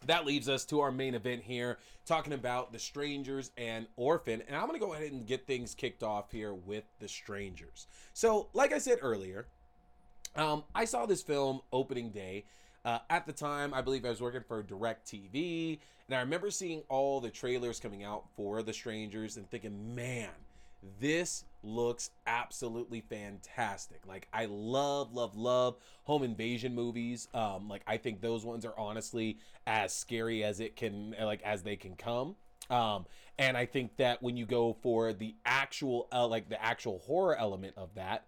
that 0.06 0.24
leaves 0.24 0.48
us 0.48 0.64
to 0.66 0.80
our 0.80 0.92
main 0.92 1.14
event 1.14 1.42
here, 1.42 1.78
talking 2.06 2.32
about 2.32 2.72
The 2.72 2.78
Strangers 2.78 3.50
and 3.56 3.86
Orphan. 3.96 4.42
And 4.46 4.56
I'm 4.56 4.66
going 4.66 4.78
to 4.78 4.84
go 4.84 4.94
ahead 4.94 5.12
and 5.12 5.26
get 5.26 5.46
things 5.46 5.74
kicked 5.74 6.02
off 6.02 6.30
here 6.30 6.54
with 6.54 6.84
The 7.00 7.08
Strangers. 7.08 7.86
So, 8.12 8.48
like 8.52 8.72
I 8.72 8.78
said 8.78 8.98
earlier, 9.02 9.46
um, 10.36 10.64
I 10.74 10.84
saw 10.84 11.06
this 11.06 11.22
film 11.22 11.60
opening 11.72 12.10
day. 12.10 12.44
Uh, 12.84 13.00
at 13.10 13.26
the 13.26 13.32
time, 13.32 13.74
I 13.74 13.82
believe 13.82 14.04
I 14.04 14.10
was 14.10 14.20
working 14.20 14.44
for 14.46 14.62
DirecTV, 14.62 15.78
and 16.06 16.16
I 16.16 16.20
remember 16.20 16.50
seeing 16.50 16.82
all 16.88 17.20
the 17.20 17.28
trailers 17.28 17.80
coming 17.80 18.04
out 18.04 18.24
for 18.36 18.62
The 18.62 18.72
Strangers 18.72 19.36
and 19.36 19.50
thinking, 19.50 19.94
man, 19.94 20.30
this 21.00 21.44
looks 21.62 22.10
absolutely 22.26 23.00
fantastic. 23.00 24.06
Like 24.06 24.28
I 24.32 24.46
love, 24.46 25.12
love, 25.12 25.36
love 25.36 25.76
home 26.04 26.22
invasion 26.22 26.74
movies. 26.74 27.28
Um, 27.34 27.68
like 27.68 27.82
I 27.86 27.96
think 27.96 28.20
those 28.20 28.44
ones 28.44 28.64
are 28.64 28.78
honestly 28.78 29.38
as 29.66 29.92
scary 29.92 30.44
as 30.44 30.60
it 30.60 30.76
can, 30.76 31.14
like 31.20 31.42
as 31.42 31.62
they 31.62 31.76
can 31.76 31.96
come. 31.96 32.36
Um, 32.70 33.06
and 33.38 33.56
I 33.56 33.66
think 33.66 33.96
that 33.96 34.22
when 34.22 34.36
you 34.36 34.46
go 34.46 34.76
for 34.82 35.12
the 35.12 35.34
actual, 35.44 36.08
uh, 36.12 36.26
like 36.26 36.48
the 36.48 36.62
actual 36.62 36.98
horror 36.98 37.36
element 37.36 37.74
of 37.76 37.94
that, 37.94 38.26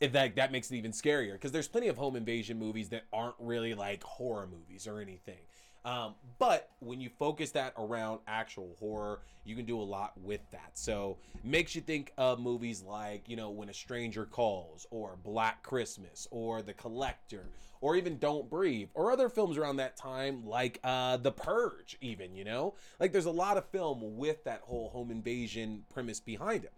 that 0.00 0.34
that 0.34 0.50
makes 0.50 0.70
it 0.70 0.76
even 0.76 0.90
scarier 0.92 1.34
because 1.34 1.52
there's 1.52 1.68
plenty 1.68 1.88
of 1.88 1.96
home 1.96 2.16
invasion 2.16 2.58
movies 2.58 2.88
that 2.88 3.04
aren't 3.12 3.36
really 3.38 3.74
like 3.74 4.02
horror 4.02 4.48
movies 4.50 4.86
or 4.86 5.00
anything. 5.00 5.38
Um, 5.84 6.14
but 6.38 6.70
when 6.78 7.00
you 7.00 7.08
focus 7.08 7.50
that 7.52 7.74
around 7.76 8.20
actual 8.26 8.76
horror, 8.78 9.20
you 9.44 9.56
can 9.56 9.64
do 9.64 9.80
a 9.80 9.82
lot 9.82 10.12
with 10.16 10.40
that. 10.52 10.70
So 10.74 11.18
makes 11.42 11.74
you 11.74 11.80
think 11.80 12.12
of 12.16 12.38
movies 12.38 12.82
like, 12.82 13.28
you 13.28 13.36
know, 13.36 13.50
When 13.50 13.68
a 13.68 13.74
Stranger 13.74 14.24
Calls 14.24 14.86
or 14.90 15.18
Black 15.22 15.62
Christmas 15.62 16.28
or 16.30 16.62
The 16.62 16.74
Collector 16.74 17.50
or 17.80 17.96
even 17.96 18.18
Don't 18.18 18.48
Breathe 18.48 18.90
or 18.94 19.10
other 19.10 19.28
films 19.28 19.56
around 19.56 19.76
that 19.76 19.96
time 19.96 20.44
like 20.46 20.78
uh, 20.84 21.16
The 21.16 21.32
Purge 21.32 21.96
even, 22.00 22.34
you 22.34 22.44
know? 22.44 22.74
Like 23.00 23.12
there's 23.12 23.26
a 23.26 23.30
lot 23.30 23.56
of 23.56 23.68
film 23.70 24.16
with 24.16 24.44
that 24.44 24.60
whole 24.62 24.90
home 24.90 25.10
invasion 25.10 25.82
premise 25.92 26.20
behind 26.20 26.64
it. 26.64 26.72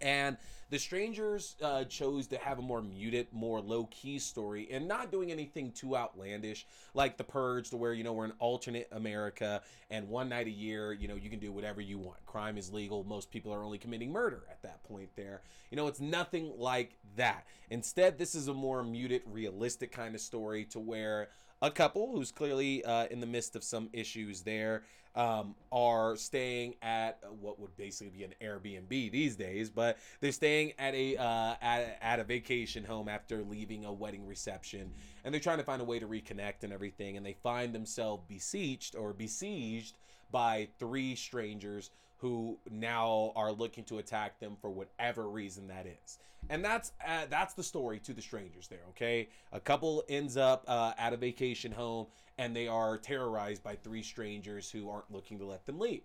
And 0.00 0.36
the 0.70 0.78
strangers 0.78 1.56
uh, 1.62 1.84
chose 1.84 2.26
to 2.28 2.36
have 2.38 2.58
a 2.58 2.62
more 2.62 2.82
muted, 2.82 3.28
more 3.32 3.60
low 3.60 3.86
key 3.90 4.18
story 4.18 4.68
and 4.70 4.86
not 4.86 5.10
doing 5.10 5.32
anything 5.32 5.72
too 5.72 5.96
outlandish 5.96 6.66
like 6.92 7.16
The 7.16 7.24
Purge, 7.24 7.70
to 7.70 7.76
where, 7.76 7.94
you 7.94 8.04
know, 8.04 8.12
we're 8.12 8.26
an 8.26 8.34
alternate 8.38 8.88
America 8.92 9.62
and 9.90 10.08
one 10.08 10.28
night 10.28 10.46
a 10.46 10.50
year, 10.50 10.92
you 10.92 11.08
know, 11.08 11.14
you 11.14 11.30
can 11.30 11.38
do 11.38 11.52
whatever 11.52 11.80
you 11.80 11.98
want. 11.98 12.24
Crime 12.26 12.58
is 12.58 12.70
legal. 12.70 13.02
Most 13.04 13.30
people 13.30 13.52
are 13.52 13.62
only 13.62 13.78
committing 13.78 14.12
murder 14.12 14.42
at 14.50 14.62
that 14.62 14.84
point 14.84 15.08
there. 15.16 15.40
You 15.70 15.76
know, 15.76 15.86
it's 15.86 16.00
nothing 16.00 16.52
like 16.58 16.98
that. 17.16 17.46
Instead, 17.70 18.18
this 18.18 18.34
is 18.34 18.48
a 18.48 18.54
more 18.54 18.82
muted, 18.82 19.22
realistic 19.26 19.90
kind 19.90 20.14
of 20.14 20.20
story 20.20 20.64
to 20.66 20.78
where 20.78 21.28
a 21.62 21.70
couple 21.70 22.12
who's 22.12 22.30
clearly 22.30 22.84
uh, 22.84 23.06
in 23.06 23.20
the 23.20 23.26
midst 23.26 23.56
of 23.56 23.64
some 23.64 23.88
issues 23.92 24.42
there 24.42 24.82
um, 25.14 25.56
are 25.72 26.16
staying 26.16 26.76
at 26.80 27.18
what 27.40 27.58
would 27.58 27.76
basically 27.76 28.10
be 28.10 28.24
an 28.24 28.34
Airbnb 28.40 29.10
these 29.10 29.34
days, 29.34 29.68
but 29.68 29.98
they're 30.20 30.30
staying 30.30 30.72
at 30.78 30.94
a 30.94 31.16
uh, 31.16 31.54
at, 31.60 31.98
at 32.00 32.20
a 32.20 32.24
vacation 32.24 32.84
home 32.84 33.08
after 33.08 33.42
leaving 33.42 33.84
a 33.84 33.92
wedding 33.92 34.26
reception, 34.26 34.92
and 35.24 35.34
they're 35.34 35.40
trying 35.40 35.58
to 35.58 35.64
find 35.64 35.82
a 35.82 35.84
way 35.84 35.98
to 35.98 36.06
reconnect 36.06 36.62
and 36.62 36.72
everything, 36.72 37.16
and 37.16 37.26
they 37.26 37.36
find 37.42 37.74
themselves 37.74 38.22
besieged 38.28 38.94
or 38.94 39.12
besieged 39.12 39.98
by 40.30 40.68
three 40.78 41.16
strangers 41.16 41.90
who 42.18 42.58
now 42.70 43.32
are 43.36 43.52
looking 43.52 43.84
to 43.84 43.98
attack 43.98 44.38
them 44.40 44.56
for 44.60 44.70
whatever 44.70 45.28
reason 45.28 45.68
that 45.68 45.86
is. 45.86 46.18
And 46.50 46.64
that's 46.64 46.92
uh, 47.06 47.26
that's 47.28 47.54
the 47.54 47.62
story 47.62 47.98
to 48.00 48.12
the 48.12 48.22
strangers 48.22 48.68
there, 48.68 48.82
okay? 48.90 49.28
A 49.52 49.60
couple 49.60 50.04
ends 50.08 50.36
up 50.36 50.64
uh, 50.68 50.92
at 50.98 51.12
a 51.12 51.16
vacation 51.16 51.72
home 51.72 52.06
and 52.38 52.54
they 52.54 52.68
are 52.68 52.96
terrorized 52.96 53.62
by 53.62 53.74
three 53.74 54.02
strangers 54.02 54.70
who 54.70 54.88
aren't 54.88 55.10
looking 55.10 55.38
to 55.38 55.44
let 55.44 55.66
them 55.66 55.78
leave. 55.78 56.02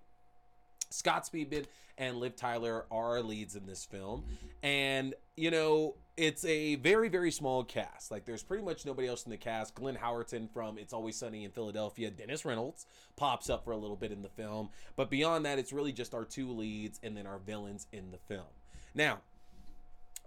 Scott 0.89 1.27
Speedman 1.31 1.65
and 1.97 2.17
Liv 2.17 2.35
Tyler 2.35 2.85
are 2.91 3.21
leads 3.21 3.55
in 3.55 3.65
this 3.65 3.85
film. 3.85 4.23
And, 4.61 5.13
you 5.35 5.51
know, 5.51 5.95
it's 6.15 6.45
a 6.45 6.75
very, 6.75 7.09
very 7.09 7.31
small 7.31 7.63
cast. 7.63 8.11
Like, 8.11 8.25
there's 8.25 8.43
pretty 8.43 8.63
much 8.63 8.85
nobody 8.85 9.07
else 9.07 9.23
in 9.23 9.31
the 9.31 9.37
cast. 9.37 9.73
Glenn 9.75 9.95
Howerton 9.95 10.49
from 10.51 10.77
It's 10.77 10.93
Always 10.93 11.15
Sunny 11.15 11.43
in 11.43 11.51
Philadelphia. 11.51 12.11
Dennis 12.11 12.45
Reynolds 12.45 12.85
pops 13.15 13.49
up 13.49 13.65
for 13.65 13.71
a 13.71 13.77
little 13.77 13.95
bit 13.95 14.11
in 14.11 14.21
the 14.21 14.29
film. 14.29 14.69
But 14.95 15.09
beyond 15.09 15.45
that, 15.45 15.59
it's 15.59 15.73
really 15.73 15.91
just 15.91 16.13
our 16.13 16.25
two 16.25 16.51
leads 16.51 16.99
and 17.01 17.17
then 17.17 17.25
our 17.25 17.39
villains 17.39 17.87
in 17.91 18.11
the 18.11 18.17
film. 18.17 18.45
Now, 18.93 19.21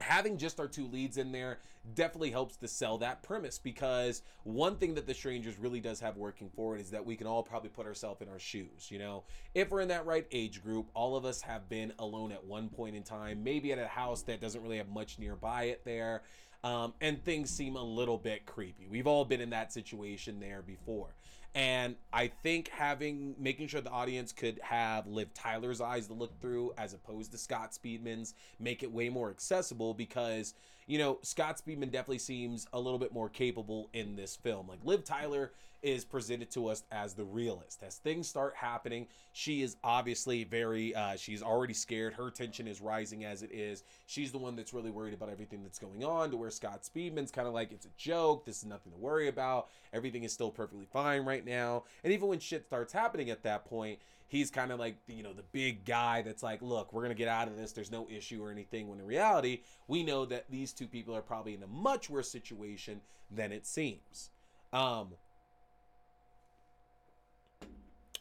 having 0.00 0.36
just 0.36 0.60
our 0.60 0.68
two 0.68 0.86
leads 0.86 1.16
in 1.16 1.32
there 1.32 1.58
definitely 1.94 2.30
helps 2.30 2.56
to 2.56 2.68
sell 2.68 2.98
that 2.98 3.22
premise 3.22 3.58
because 3.58 4.22
one 4.42 4.76
thing 4.76 4.94
that 4.94 5.06
the 5.06 5.14
strangers 5.14 5.58
really 5.58 5.80
does 5.80 6.00
have 6.00 6.16
working 6.16 6.50
for 6.54 6.74
it 6.74 6.80
is 6.80 6.90
that 6.90 7.04
we 7.04 7.16
can 7.16 7.26
all 7.26 7.42
probably 7.42 7.70
put 7.70 7.86
ourselves 7.86 8.20
in 8.20 8.28
our 8.28 8.38
shoes 8.38 8.90
you 8.90 8.98
know? 8.98 9.24
If 9.54 9.70
we're 9.70 9.80
in 9.80 9.88
that 9.88 10.06
right 10.06 10.26
age 10.32 10.62
group 10.62 10.88
all 10.94 11.16
of 11.16 11.24
us 11.24 11.40
have 11.42 11.68
been 11.68 11.92
alone 11.98 12.32
at 12.32 12.44
one 12.44 12.68
point 12.68 12.96
in 12.96 13.02
time 13.02 13.42
maybe 13.42 13.72
at 13.72 13.78
a 13.78 13.86
house 13.86 14.22
that 14.22 14.40
doesn't 14.40 14.62
really 14.62 14.78
have 14.78 14.88
much 14.88 15.18
nearby 15.18 15.64
it 15.64 15.82
there 15.84 16.22
um, 16.64 16.94
and 17.00 17.22
things 17.24 17.50
seem 17.50 17.76
a 17.76 17.82
little 17.82 18.18
bit 18.18 18.44
creepy. 18.44 18.88
We've 18.88 19.06
all 19.06 19.24
been 19.24 19.40
in 19.40 19.50
that 19.50 19.72
situation 19.72 20.40
there 20.40 20.62
before 20.62 21.14
and 21.54 21.96
I 22.12 22.28
think 22.28 22.68
having 22.68 23.34
making 23.38 23.68
sure 23.68 23.80
the 23.80 23.90
audience 23.90 24.32
could 24.32 24.60
have 24.62 25.06
Liv 25.06 25.32
Tyler's 25.34 25.80
eyes 25.80 26.06
to 26.08 26.14
look 26.14 26.40
through 26.40 26.72
as 26.76 26.92
opposed 26.94 27.32
to 27.32 27.38
Scott 27.38 27.72
Speedman's 27.72 28.34
make 28.58 28.82
it 28.82 28.92
way 28.92 29.08
more 29.08 29.30
accessible 29.30 29.94
because 29.94 30.54
you 30.86 30.98
know 30.98 31.18
Scott 31.22 31.60
Speedman 31.64 31.90
definitely 31.90 32.18
seems 32.18 32.66
a 32.72 32.80
little 32.80 32.98
bit 32.98 33.12
more 33.12 33.28
capable 33.28 33.90
in 33.92 34.16
this 34.16 34.36
film. 34.36 34.68
Like 34.68 34.84
Liv 34.84 35.04
Tyler 35.04 35.52
is 35.82 36.04
presented 36.04 36.50
to 36.50 36.66
us 36.66 36.82
as 36.90 37.14
the 37.14 37.24
realist. 37.24 37.82
As 37.82 37.96
things 37.96 38.26
start 38.26 38.54
happening, 38.56 39.06
she 39.32 39.62
is 39.62 39.76
obviously 39.84 40.42
very, 40.42 40.94
uh, 40.94 41.16
she's 41.16 41.42
already 41.42 41.74
scared. 41.74 42.14
Her 42.14 42.30
tension 42.30 42.66
is 42.66 42.80
rising 42.80 43.24
as 43.24 43.42
it 43.42 43.52
is. 43.52 43.84
She's 44.06 44.32
the 44.32 44.38
one 44.38 44.56
that's 44.56 44.74
really 44.74 44.90
worried 44.90 45.14
about 45.14 45.28
everything 45.28 45.62
that's 45.62 45.78
going 45.78 46.02
on, 46.02 46.30
to 46.30 46.36
where 46.36 46.50
Scott 46.50 46.82
Speedman's 46.82 47.30
kind 47.30 47.46
of 47.46 47.54
like, 47.54 47.72
it's 47.72 47.86
a 47.86 47.90
joke. 47.96 48.44
This 48.44 48.58
is 48.58 48.64
nothing 48.64 48.92
to 48.92 48.98
worry 48.98 49.28
about. 49.28 49.68
Everything 49.92 50.24
is 50.24 50.32
still 50.32 50.50
perfectly 50.50 50.86
fine 50.86 51.24
right 51.24 51.44
now. 51.46 51.84
And 52.02 52.12
even 52.12 52.28
when 52.28 52.40
shit 52.40 52.66
starts 52.66 52.92
happening 52.92 53.30
at 53.30 53.42
that 53.44 53.64
point, 53.64 54.00
he's 54.28 54.50
kind 54.50 54.72
of 54.72 54.78
like 54.78 54.96
you 55.06 55.22
know 55.22 55.32
the 55.32 55.44
big 55.52 55.84
guy 55.84 56.22
that's 56.22 56.42
like 56.42 56.60
look 56.62 56.92
we're 56.92 57.02
gonna 57.02 57.14
get 57.14 57.28
out 57.28 57.48
of 57.48 57.56
this 57.56 57.72
there's 57.72 57.92
no 57.92 58.06
issue 58.10 58.42
or 58.42 58.50
anything 58.50 58.88
when 58.88 58.98
in 58.98 59.06
reality 59.06 59.60
we 59.88 60.02
know 60.02 60.24
that 60.24 60.44
these 60.50 60.72
two 60.72 60.86
people 60.86 61.14
are 61.14 61.22
probably 61.22 61.54
in 61.54 61.62
a 61.62 61.66
much 61.66 62.10
worse 62.10 62.30
situation 62.30 63.00
than 63.30 63.52
it 63.52 63.66
seems 63.66 64.30
um 64.72 65.08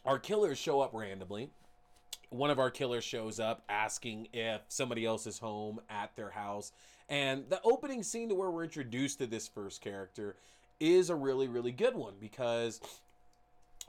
our 0.06 0.20
killers 0.20 0.56
show 0.56 0.80
up 0.80 0.94
randomly. 0.94 1.50
One 2.30 2.50
of 2.50 2.60
our 2.60 2.70
killers 2.70 3.02
shows 3.02 3.40
up 3.40 3.64
asking 3.68 4.28
if 4.32 4.62
somebody 4.68 5.04
else 5.04 5.26
is 5.26 5.38
home 5.38 5.80
at 5.90 6.14
their 6.14 6.30
house. 6.30 6.72
And 7.08 7.44
the 7.48 7.60
opening 7.64 8.04
scene 8.04 8.28
to 8.28 8.34
where 8.34 8.50
we're 8.50 8.64
introduced 8.64 9.18
to 9.18 9.26
this 9.26 9.48
first 9.48 9.80
character 9.80 10.36
is 10.78 11.10
a 11.10 11.14
really, 11.16 11.48
really 11.48 11.72
good 11.72 11.96
one 11.96 12.14
because 12.20 12.80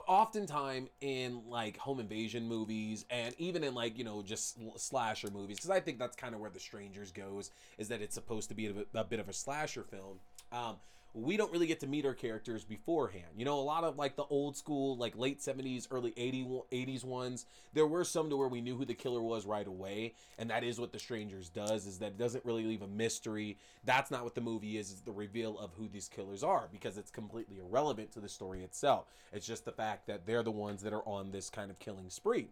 oftentimes 0.08 0.88
in 1.02 1.42
like 1.46 1.76
home 1.76 2.00
invasion 2.00 2.48
movies 2.48 3.04
and 3.10 3.34
even 3.36 3.62
in 3.62 3.74
like 3.74 3.98
you 3.98 4.04
know 4.04 4.22
just 4.22 4.58
slasher 4.76 5.30
movies 5.30 5.58
because 5.58 5.70
i 5.70 5.78
think 5.78 5.98
that's 5.98 6.16
kind 6.16 6.34
of 6.34 6.40
where 6.40 6.50
the 6.50 6.58
strangers 6.58 7.12
goes 7.12 7.50
is 7.76 7.88
that 7.88 8.00
it's 8.00 8.14
supposed 8.14 8.48
to 8.48 8.54
be 8.54 8.66
a, 8.66 8.98
a 8.98 9.04
bit 9.04 9.20
of 9.20 9.28
a 9.28 9.32
slasher 9.34 9.84
film 9.84 10.18
um, 10.52 10.76
we 11.14 11.36
don't 11.36 11.50
really 11.52 11.66
get 11.66 11.80
to 11.80 11.86
meet 11.86 12.04
our 12.04 12.14
characters 12.14 12.64
beforehand. 12.64 13.24
You 13.36 13.44
know, 13.44 13.58
a 13.58 13.62
lot 13.62 13.82
of 13.82 13.96
like 13.96 14.16
the 14.16 14.24
old 14.24 14.56
school, 14.56 14.96
like 14.96 15.16
late 15.16 15.40
70s, 15.40 15.88
early 15.90 16.12
80, 16.16 16.44
80s 16.70 17.04
ones, 17.04 17.46
there 17.72 17.86
were 17.86 18.04
some 18.04 18.28
to 18.30 18.36
where 18.36 18.48
we 18.48 18.60
knew 18.60 18.76
who 18.76 18.84
the 18.84 18.94
killer 18.94 19.22
was 19.22 19.46
right 19.46 19.66
away. 19.66 20.14
And 20.38 20.50
that 20.50 20.64
is 20.64 20.78
what 20.78 20.92
The 20.92 20.98
Strangers 20.98 21.48
does, 21.48 21.86
is 21.86 21.98
that 21.98 22.08
it 22.08 22.18
doesn't 22.18 22.44
really 22.44 22.64
leave 22.64 22.82
a 22.82 22.86
mystery. 22.86 23.58
That's 23.84 24.10
not 24.10 24.22
what 24.22 24.34
the 24.34 24.40
movie 24.40 24.76
is, 24.76 24.90
is 24.90 25.00
the 25.00 25.12
reveal 25.12 25.58
of 25.58 25.72
who 25.74 25.88
these 25.88 26.08
killers 26.08 26.42
are, 26.44 26.68
because 26.70 26.98
it's 26.98 27.10
completely 27.10 27.58
irrelevant 27.58 28.12
to 28.12 28.20
the 28.20 28.28
story 28.28 28.62
itself. 28.62 29.06
It's 29.32 29.46
just 29.46 29.64
the 29.64 29.72
fact 29.72 30.06
that 30.06 30.26
they're 30.26 30.42
the 30.42 30.50
ones 30.50 30.82
that 30.82 30.92
are 30.92 31.06
on 31.08 31.30
this 31.30 31.48
kind 31.50 31.70
of 31.70 31.78
killing 31.78 32.10
spree. 32.10 32.48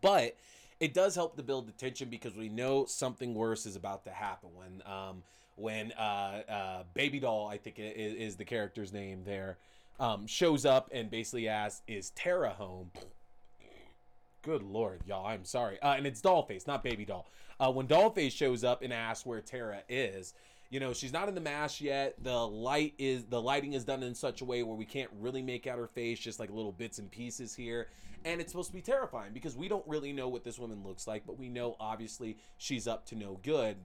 But 0.00 0.36
it 0.80 0.94
does 0.94 1.14
help 1.14 1.36
to 1.36 1.42
build 1.42 1.68
the 1.68 1.72
tension 1.72 2.08
because 2.08 2.34
we 2.34 2.48
know 2.48 2.86
something 2.86 3.34
worse 3.34 3.66
is 3.66 3.76
about 3.76 4.04
to 4.04 4.10
happen 4.10 4.48
when 4.54 4.82
um, 4.86 5.22
when 5.60 5.92
uh, 5.92 6.42
uh, 6.48 6.82
Baby 6.94 7.20
Doll, 7.20 7.46
I 7.46 7.58
think 7.58 7.78
is, 7.78 8.14
is 8.14 8.36
the 8.36 8.44
character's 8.44 8.92
name 8.92 9.22
there, 9.24 9.58
um, 9.98 10.26
shows 10.26 10.64
up 10.64 10.88
and 10.92 11.10
basically 11.10 11.48
asks, 11.48 11.82
"Is 11.86 12.10
Tara 12.10 12.50
home?" 12.50 12.90
Good 14.42 14.62
lord, 14.62 15.02
y'all, 15.06 15.26
I'm 15.26 15.44
sorry. 15.44 15.80
Uh, 15.82 15.94
and 15.96 16.06
it's 16.06 16.22
Dollface, 16.22 16.66
not 16.66 16.82
Baby 16.82 17.04
Doll. 17.04 17.26
Uh, 17.58 17.70
when 17.70 17.86
Dollface 17.86 18.32
shows 18.32 18.64
up 18.64 18.82
and 18.82 18.92
asks 18.92 19.26
where 19.26 19.42
Tara 19.42 19.82
is, 19.88 20.32
you 20.70 20.80
know 20.80 20.92
she's 20.92 21.12
not 21.12 21.28
in 21.28 21.34
the 21.34 21.40
mask 21.40 21.80
yet. 21.80 22.14
The 22.22 22.34
light 22.34 22.94
is 22.98 23.24
the 23.24 23.40
lighting 23.40 23.74
is 23.74 23.84
done 23.84 24.02
in 24.02 24.14
such 24.14 24.40
a 24.40 24.44
way 24.44 24.62
where 24.62 24.76
we 24.76 24.86
can't 24.86 25.10
really 25.20 25.42
make 25.42 25.66
out 25.66 25.78
her 25.78 25.88
face, 25.88 26.18
just 26.18 26.40
like 26.40 26.50
little 26.50 26.72
bits 26.72 26.98
and 26.98 27.10
pieces 27.10 27.54
here. 27.54 27.88
And 28.24 28.40
it's 28.40 28.52
supposed 28.52 28.68
to 28.68 28.74
be 28.74 28.82
terrifying 28.82 29.32
because 29.32 29.56
we 29.56 29.66
don't 29.66 29.86
really 29.86 30.12
know 30.12 30.28
what 30.28 30.44
this 30.44 30.58
woman 30.58 30.82
looks 30.84 31.06
like, 31.06 31.22
but 31.26 31.38
we 31.38 31.48
know 31.48 31.74
obviously 31.80 32.36
she's 32.58 32.86
up 32.86 33.06
to 33.06 33.16
no 33.16 33.40
good 33.42 33.76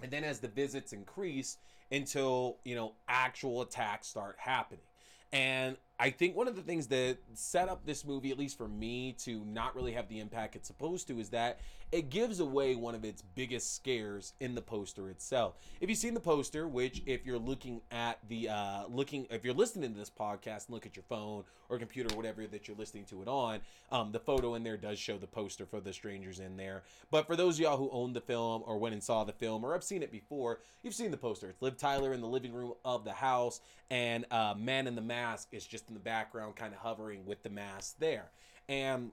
and 0.00 0.10
then 0.10 0.24
as 0.24 0.40
the 0.40 0.48
visits 0.48 0.92
increase 0.92 1.58
until, 1.90 2.58
you 2.64 2.74
know, 2.74 2.94
actual 3.08 3.62
attacks 3.62 4.08
start 4.08 4.36
happening. 4.38 4.84
And 5.32 5.76
I 5.98 6.10
think 6.10 6.36
one 6.36 6.46
of 6.46 6.56
the 6.56 6.62
things 6.62 6.88
that 6.88 7.16
set 7.32 7.70
up 7.70 7.86
this 7.86 8.04
movie, 8.04 8.30
at 8.30 8.38
least 8.38 8.58
for 8.58 8.68
me, 8.68 9.12
to 9.20 9.42
not 9.46 9.74
really 9.74 9.92
have 9.92 10.08
the 10.08 10.20
impact 10.20 10.54
it's 10.54 10.68
supposed 10.68 11.08
to, 11.08 11.18
is 11.18 11.30
that 11.30 11.60
it 11.90 12.10
gives 12.10 12.40
away 12.40 12.74
one 12.74 12.94
of 12.94 13.04
its 13.04 13.22
biggest 13.22 13.74
scares 13.76 14.34
in 14.40 14.54
the 14.54 14.60
poster 14.60 15.08
itself. 15.08 15.54
If 15.80 15.88
you've 15.88 15.98
seen 15.98 16.14
the 16.14 16.20
poster, 16.20 16.68
which 16.68 17.02
if 17.06 17.24
you're 17.24 17.38
looking 17.38 17.80
at 17.90 18.18
the 18.28 18.48
uh, 18.50 18.84
looking, 18.88 19.26
if 19.30 19.44
you're 19.44 19.54
listening 19.54 19.92
to 19.92 19.98
this 19.98 20.10
podcast 20.10 20.66
and 20.66 20.74
look 20.74 20.84
at 20.84 20.96
your 20.96 21.04
phone 21.08 21.44
or 21.68 21.78
computer, 21.78 22.12
or 22.12 22.16
whatever 22.16 22.46
that 22.46 22.68
you're 22.68 22.76
listening 22.76 23.04
to 23.04 23.22
it 23.22 23.28
on, 23.28 23.60
um, 23.90 24.12
the 24.12 24.20
photo 24.20 24.54
in 24.54 24.64
there 24.64 24.76
does 24.76 24.98
show 24.98 25.16
the 25.16 25.26
poster 25.26 25.64
for 25.64 25.80
the 25.80 25.92
strangers 25.92 26.40
in 26.40 26.56
there. 26.56 26.82
But 27.10 27.26
for 27.26 27.36
those 27.36 27.56
of 27.56 27.60
y'all 27.60 27.76
who 27.76 27.90
own 27.90 28.12
the 28.12 28.20
film 28.20 28.62
or 28.66 28.78
went 28.78 28.92
and 28.92 29.02
saw 29.02 29.24
the 29.24 29.32
film 29.32 29.64
or 29.64 29.72
have 29.72 29.84
seen 29.84 30.02
it 30.02 30.12
before, 30.12 30.60
you've 30.82 30.94
seen 30.94 31.10
the 31.10 31.16
poster. 31.16 31.48
It's 31.48 31.62
Liv 31.62 31.78
Tyler 31.78 32.12
in 32.12 32.20
the 32.20 32.28
living 32.28 32.52
room 32.52 32.74
of 32.84 33.04
the 33.04 33.12
house, 33.12 33.60
and 33.90 34.26
uh, 34.30 34.54
Man 34.58 34.86
in 34.86 34.94
the 34.94 35.00
Mask 35.00 35.48
is 35.52 35.64
just 35.64 35.85
in 35.88 35.94
the 35.94 36.00
background, 36.00 36.56
kind 36.56 36.72
of 36.72 36.80
hovering 36.80 37.24
with 37.26 37.42
the 37.42 37.50
mask 37.50 37.96
there. 37.98 38.30
And 38.68 39.12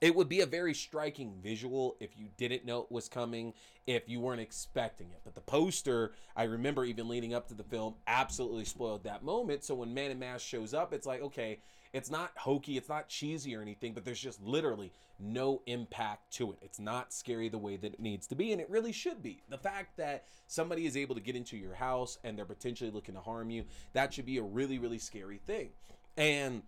it 0.00 0.14
would 0.14 0.28
be 0.28 0.40
a 0.40 0.46
very 0.46 0.74
striking 0.74 1.34
visual 1.42 1.96
if 1.98 2.16
you 2.16 2.28
didn't 2.36 2.64
know 2.64 2.82
it 2.82 2.92
was 2.92 3.08
coming, 3.08 3.52
if 3.86 4.08
you 4.08 4.20
weren't 4.20 4.40
expecting 4.40 5.08
it. 5.10 5.20
But 5.24 5.34
the 5.34 5.40
poster, 5.40 6.12
I 6.36 6.44
remember 6.44 6.84
even 6.84 7.08
leading 7.08 7.34
up 7.34 7.48
to 7.48 7.54
the 7.54 7.64
film, 7.64 7.94
absolutely 8.06 8.64
spoiled 8.64 9.04
that 9.04 9.24
moment. 9.24 9.64
So 9.64 9.74
when 9.74 9.92
Man 9.92 10.12
in 10.12 10.18
Mask 10.18 10.46
shows 10.46 10.72
up, 10.72 10.92
it's 10.92 11.06
like, 11.06 11.20
okay, 11.22 11.58
it's 11.92 12.10
not 12.10 12.32
hokey, 12.36 12.76
it's 12.76 12.88
not 12.88 13.08
cheesy 13.08 13.56
or 13.56 13.62
anything, 13.62 13.94
but 13.94 14.04
there's 14.04 14.20
just 14.20 14.42
literally 14.42 14.92
no 15.18 15.62
impact 15.66 16.32
to 16.34 16.52
it. 16.52 16.58
It's 16.62 16.78
not 16.78 17.12
scary 17.12 17.48
the 17.48 17.58
way 17.58 17.76
that 17.76 17.94
it 17.94 18.00
needs 18.00 18.26
to 18.28 18.34
be, 18.34 18.52
and 18.52 18.60
it 18.60 18.70
really 18.70 18.92
should 18.92 19.22
be. 19.22 19.42
The 19.48 19.58
fact 19.58 19.96
that 19.96 20.24
somebody 20.46 20.86
is 20.86 20.96
able 20.96 21.14
to 21.14 21.20
get 21.20 21.36
into 21.36 21.56
your 21.56 21.74
house 21.74 22.18
and 22.24 22.36
they're 22.36 22.44
potentially 22.44 22.90
looking 22.90 23.14
to 23.14 23.20
harm 23.20 23.50
you, 23.50 23.64
that 23.92 24.14
should 24.14 24.26
be 24.26 24.38
a 24.38 24.42
really, 24.42 24.78
really 24.78 24.98
scary 24.98 25.40
thing. 25.46 25.70
And 26.16 26.62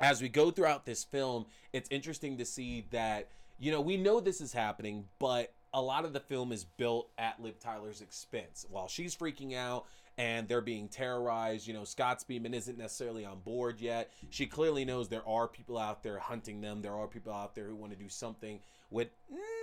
as 0.00 0.20
we 0.20 0.28
go 0.28 0.50
throughout 0.50 0.84
this 0.84 1.04
film, 1.04 1.46
it's 1.72 1.88
interesting 1.90 2.38
to 2.38 2.44
see 2.44 2.86
that, 2.90 3.28
you 3.58 3.70
know, 3.70 3.80
we 3.80 3.96
know 3.96 4.20
this 4.20 4.40
is 4.40 4.52
happening, 4.52 5.06
but 5.18 5.52
a 5.72 5.80
lot 5.80 6.04
of 6.04 6.12
the 6.12 6.20
film 6.20 6.52
is 6.52 6.64
built 6.64 7.10
at 7.18 7.40
Liv 7.40 7.58
Tyler's 7.58 8.00
expense. 8.00 8.64
While 8.68 8.88
she's 8.88 9.16
freaking 9.16 9.54
out 9.54 9.86
and 10.16 10.46
they're 10.46 10.60
being 10.60 10.88
terrorized, 10.88 11.66
you 11.66 11.74
know, 11.74 11.84
Scott 11.84 12.22
Speedman 12.22 12.54
isn't 12.54 12.78
necessarily 12.78 13.24
on 13.24 13.40
board 13.40 13.80
yet. 13.80 14.10
She 14.30 14.46
clearly 14.46 14.84
knows 14.84 15.08
there 15.08 15.28
are 15.28 15.48
people 15.48 15.76
out 15.76 16.02
there 16.02 16.18
hunting 16.18 16.60
them. 16.60 16.82
There 16.82 16.94
are 16.94 17.08
people 17.08 17.32
out 17.32 17.54
there 17.54 17.66
who 17.66 17.76
want 17.76 17.92
to 17.92 17.98
do 17.98 18.08
something 18.08 18.60
with 18.90 19.08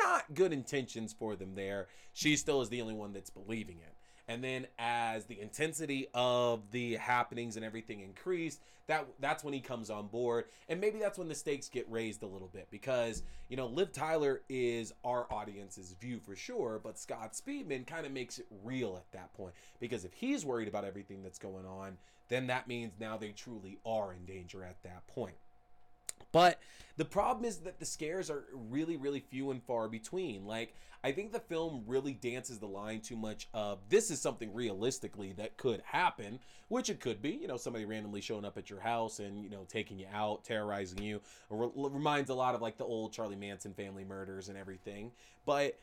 not 0.04 0.34
good 0.34 0.52
intentions 0.52 1.14
for 1.14 1.36
them 1.36 1.56
there. 1.56 1.88
She 2.14 2.36
still 2.36 2.62
is 2.62 2.70
the 2.70 2.82
only 2.82 2.94
one 2.94 3.14
that's 3.14 3.30
believing 3.30 3.78
it. 3.78 3.96
And 4.28 4.44
then 4.44 4.68
as 4.80 5.26
the 5.26 5.40
intensity 5.40 6.08
of 6.14 6.72
the 6.72 6.96
happenings 6.96 7.56
and 7.56 7.66
everything 7.66 8.00
increased, 8.02 8.62
that 8.88 9.08
that's 9.20 9.44
when 9.44 9.54
he 9.54 9.62
comes 9.62 9.90
on 9.90 10.08
board. 10.08 10.46
And 10.68 10.82
maybe 10.82 11.00
that's 11.00 11.18
when 11.18 11.28
the 11.28 11.36
stakes 11.36 11.70
get 11.70 11.90
raised 11.90 12.24
a 12.24 12.28
little 12.28 12.50
bit 12.50 12.68
because, 12.72 13.24
you 13.48 13.58
know, 13.58 13.68
Liv 13.68 13.92
Tyler 13.92 14.42
is 14.50 14.94
our 15.04 15.32
audience's 15.32 15.94
view 15.94 16.20
for 16.20 16.36
sure, 16.36 16.80
but 16.84 17.00
Scott 17.00 17.34
Speedman 17.34 17.88
kind 17.88 18.06
of 18.06 18.12
makes 18.12 18.40
it 18.40 18.48
real 18.64 18.98
at 18.98 19.12
that 19.12 19.34
point. 19.34 19.54
Because 19.80 20.06
if 20.06 20.14
he's 20.14 20.46
worried 20.46 20.68
about 20.68 20.86
everything 20.86 21.24
that's 21.24 21.40
going 21.40 21.66
on, 21.66 21.98
then 22.28 22.48
that 22.48 22.68
means 22.68 22.94
now 23.00 23.18
they 23.18 23.32
truly 23.32 23.78
are 23.86 24.14
in 24.14 24.26
danger 24.26 24.64
at 24.64 24.82
that 24.84 25.06
point. 25.08 25.36
But 26.32 26.60
the 26.98 27.06
problem 27.06 27.46
is 27.46 27.58
that 27.60 27.80
the 27.80 27.86
scares 27.86 28.30
are 28.30 28.46
really, 28.54 28.98
really 28.98 29.20
few 29.20 29.52
and 29.52 29.64
far 29.64 29.88
between. 29.88 30.46
Like, 30.46 30.76
I 31.04 31.12
think 31.12 31.32
the 31.32 31.40
film 31.40 31.84
really 31.88 32.14
dances 32.14 32.60
the 32.60 32.68
line 32.68 33.02
too 33.02 33.16
much 33.16 33.50
of 33.54 33.80
this 33.90 34.12
is 34.12 34.22
something 34.22 34.54
realistically 34.54 35.34
that 35.34 35.58
could 35.58 35.82
happen, 35.84 36.40
which 36.68 36.90
it 36.90 37.00
could 37.00 37.22
be. 37.22 37.32
You 37.32 37.48
know, 37.48 37.58
somebody 37.58 37.86
randomly 37.86 38.22
showing 38.22 38.46
up 38.46 38.58
at 38.58 38.70
your 38.70 38.80
house 38.80 39.20
and, 39.20 39.44
you 39.44 39.50
know, 39.50 39.66
taking 39.68 39.98
you 39.98 40.06
out, 40.14 40.44
terrorizing 40.44 41.02
you. 41.02 41.18
It 41.18 41.72
reminds 41.76 42.30
a 42.30 42.36
lot 42.36 42.54
of 42.54 42.62
like 42.62 42.78
the 42.78 42.86
old 42.86 43.14
Charlie 43.14 43.36
Manson 43.36 43.74
family 43.74 44.04
murders 44.04 44.50
and 44.50 44.58
everything. 44.58 45.12
But 45.44 45.80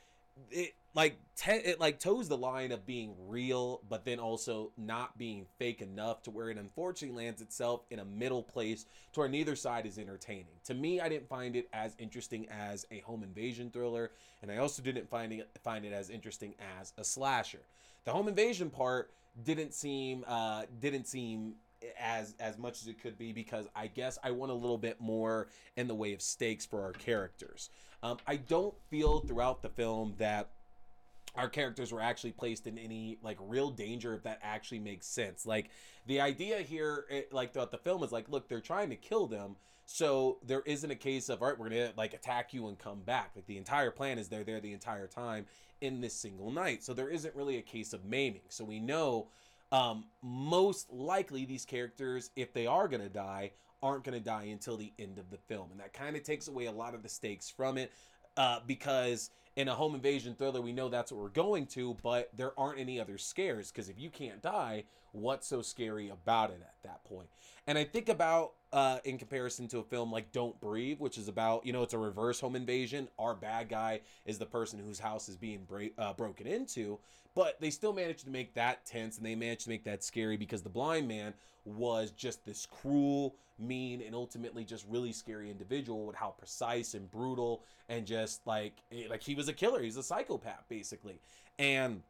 it 0.51 0.75
like 0.95 1.19
te- 1.37 1.53
it 1.53 1.79
like 1.81 1.99
toes 1.99 2.29
the 2.29 2.37
line 2.37 2.73
of 2.73 2.87
being 2.87 3.15
real 3.29 3.81
but 3.89 4.05
then 4.05 4.19
also 4.19 4.73
not 4.77 5.17
being 5.19 5.47
fake 5.59 5.81
enough 5.81 6.23
to 6.23 6.31
where 6.31 6.51
it 6.51 6.59
unfortunately 6.59 7.25
lands 7.25 7.41
itself 7.41 7.85
in 7.91 7.99
a 7.99 8.05
middle 8.05 8.43
place 8.43 8.87
to 9.13 9.21
where 9.21 9.29
neither 9.29 9.55
side 9.55 9.87
is 9.87 9.99
entertaining. 9.99 10.47
To 10.65 10.75
me 10.75 11.01
i 11.01 11.09
didn't 11.09 11.29
find 11.29 11.57
it 11.57 11.69
as 11.73 11.95
interesting 11.99 12.47
as 12.51 12.87
a 12.91 13.01
home 13.01 13.23
invasion 13.23 13.71
thriller 13.71 14.13
and 14.43 14.51
i 14.51 14.57
also 14.57 14.83
didn't 14.83 15.09
find 15.09 15.33
it 15.33 15.49
find 15.63 15.85
it 15.85 15.93
as 15.93 16.11
interesting 16.11 16.55
as 16.81 16.93
a 16.99 17.05
slasher. 17.05 17.63
The 18.05 18.13
home 18.13 18.29
invasion 18.29 18.71
part 18.71 19.13
didn't 19.45 19.75
seem 19.75 20.25
uh 20.27 20.63
didn't 20.81 21.07
seem 21.07 21.55
as 21.99 22.35
as 22.41 22.59
much 22.59 22.83
as 22.83 22.89
it 22.89 23.01
could 23.01 23.19
be 23.19 23.33
because 23.33 23.67
I 23.75 23.87
guess 23.87 24.19
I 24.23 24.31
want 24.31 24.53
a 24.53 24.55
little 24.55 24.79
bit 24.79 25.01
more 25.01 25.49
in 25.77 25.87
the 25.87 25.95
way 25.95 26.13
of 26.13 26.23
stakes 26.23 26.67
for 26.67 26.83
our 26.83 26.93
characters. 26.93 27.71
Um, 28.03 28.19
I 28.27 28.37
don't 28.37 28.75
feel 28.91 29.21
throughout 29.21 29.63
the 29.63 29.69
film 29.69 30.15
that 30.19 30.51
our 31.35 31.49
characters 31.49 31.93
were 31.93 32.01
actually 32.01 32.33
placed 32.33 32.67
in 32.67 32.79
any 32.79 33.19
like 33.23 33.39
real 33.41 33.71
danger 33.71 34.15
if 34.15 34.23
that 34.25 34.41
actually 34.43 34.81
makes 34.81 35.07
sense. 35.07 35.47
Like 35.47 35.71
the 36.07 36.21
idea 36.21 36.59
here 36.59 37.05
it, 37.11 37.33
like 37.33 37.53
throughout 37.53 37.71
the 37.71 37.79
film 37.79 38.03
is 38.03 38.13
like 38.13 38.29
look 38.29 38.49
they're 38.49 38.61
trying 38.61 38.91
to 38.91 38.97
kill 38.97 39.27
them 39.27 39.57
so 39.87 40.39
there 40.45 40.63
isn't 40.67 40.91
a 40.91 40.97
case 40.97 41.29
of 41.29 41.43
all 41.43 41.49
right 41.49 41.59
we're 41.59 41.69
gonna 41.69 41.93
like 41.97 42.15
attack 42.15 42.53
you 42.53 42.67
and 42.69 42.79
come 42.79 43.01
back. 43.01 43.33
Like 43.37 43.47
the 43.47 43.59
entire 43.59 43.91
plan 43.91 44.19
is 44.19 44.29
they're 44.29 44.45
there 44.45 44.61
the 44.61 44.73
entire 44.73 45.07
time 45.07 45.47
in 45.81 46.01
this 46.01 46.15
single 46.15 46.51
night 46.51 46.83
so 46.83 46.93
there 46.93 47.09
isn't 47.09 47.35
really 47.37 47.57
a 47.59 47.63
case 47.63 47.93
of 47.93 48.05
maiming. 48.05 48.43
So 48.49 48.65
we 48.65 48.81
know 48.81 49.29
um, 49.73 50.05
most 50.23 50.91
likely 50.91 51.45
these 51.45 51.65
characters 51.65 52.31
if 52.37 52.53
they 52.53 52.67
are 52.67 52.89
gonna 52.89 53.09
die 53.09 53.53
aren't 53.83 54.05
going 54.05 54.19
to 54.19 54.25
die 54.25 54.45
until 54.45 54.77
the 54.77 54.93
end 54.99 55.19
of 55.19 55.31
the 55.31 55.37
film. 55.37 55.71
And 55.71 55.81
that 55.81 55.93
kind 55.93 56.17
of 56.17 56.23
takes 56.23 56.49
away 56.49 56.67
a 56.67 56.73
lot 56.73 56.95
of 56.95 57.03
the 57.03 57.09
stakes 57.09 57.49
from 57.49 57.79
it 57.79 57.93
uh, 58.37 58.61
because 58.67 59.31
in 59.57 59.69
a 59.69 59.75
home 59.75 59.95
invasion 59.95 60.35
thriller, 60.35 60.61
we 60.61 60.73
know 60.73 60.89
that's 60.89 61.13
what 61.13 61.21
we're 61.21 61.29
going 61.29 61.67
to, 61.67 61.97
but 62.03 62.31
there 62.37 62.59
aren't 62.59 62.79
any 62.79 63.01
other 63.01 63.19
scares 63.19 63.71
because 63.71 63.89
if 63.89 63.99
you 63.99 64.11
can't 64.11 64.43
die, 64.43 64.85
what's 65.13 65.47
so 65.47 65.63
scary 65.63 66.09
about 66.09 66.51
it 66.51 66.61
at 66.63 66.75
that 66.83 67.05
point? 67.05 67.29
And 67.67 67.77
I 67.77 67.85
think 67.85 68.09
about 68.09 68.53
uh, 68.73 68.99
in 69.05 69.19
comparison 69.19 69.67
to 69.69 69.79
a 69.79 69.83
film 69.83 70.13
like 70.13 70.31
Don't 70.33 70.59
Breathe, 70.61 71.01
which 71.01 71.17
is 71.17 71.29
about, 71.29 71.65
you 71.65 71.73
know, 71.73 71.83
it's 71.83 71.95
a 71.95 71.99
reverse 71.99 72.41
home 72.41 72.55
invasion. 72.55 73.09
Our 73.19 73.35
bad 73.35 73.69
guy 73.69 74.01
is 74.27 74.39
the 74.39 74.47
person 74.47 74.79
whose 74.79 74.99
house 74.99 75.29
is 75.29 75.37
being 75.37 75.65
bra- 75.65 75.87
uh, 75.97 76.13
broken 76.13 76.47
into, 76.47 76.99
but 77.35 77.61
they 77.61 77.71
still 77.71 77.93
managed 77.93 78.25
to 78.25 78.31
make 78.31 78.55
that 78.55 78.85
tense 78.85 79.17
and 79.17 79.25
they 79.25 79.35
managed 79.35 79.63
to 79.63 79.71
make 79.71 79.85
that 79.85 80.05
scary 80.05 80.37
because 80.37 80.63
the 80.63 80.69
blind 80.69 81.09
man 81.09 81.33
was 81.65 82.11
just 82.11 82.45
this 82.45 82.67
cruel, 82.67 83.37
mean, 83.59 84.03
and 84.03 84.15
ultimately 84.15 84.65
just 84.65 84.87
really 84.89 85.13
scary 85.13 85.51
individual 85.51 86.07
with 86.07 86.17
how 86.17 86.35
precise 86.39 86.95
and 86.95 87.11
brutal 87.11 87.63
and 87.89 88.07
just 88.07 88.47
like, 88.47 88.75
eh, 88.93 89.05
like 89.09 89.23
he 89.23 89.35
was 89.35 89.49
a 89.49 89.53
killer. 89.53 89.83
He's 89.83 89.97
a 89.97 90.03
psychopath, 90.03 90.65
basically. 90.69 91.21
And 91.59 92.03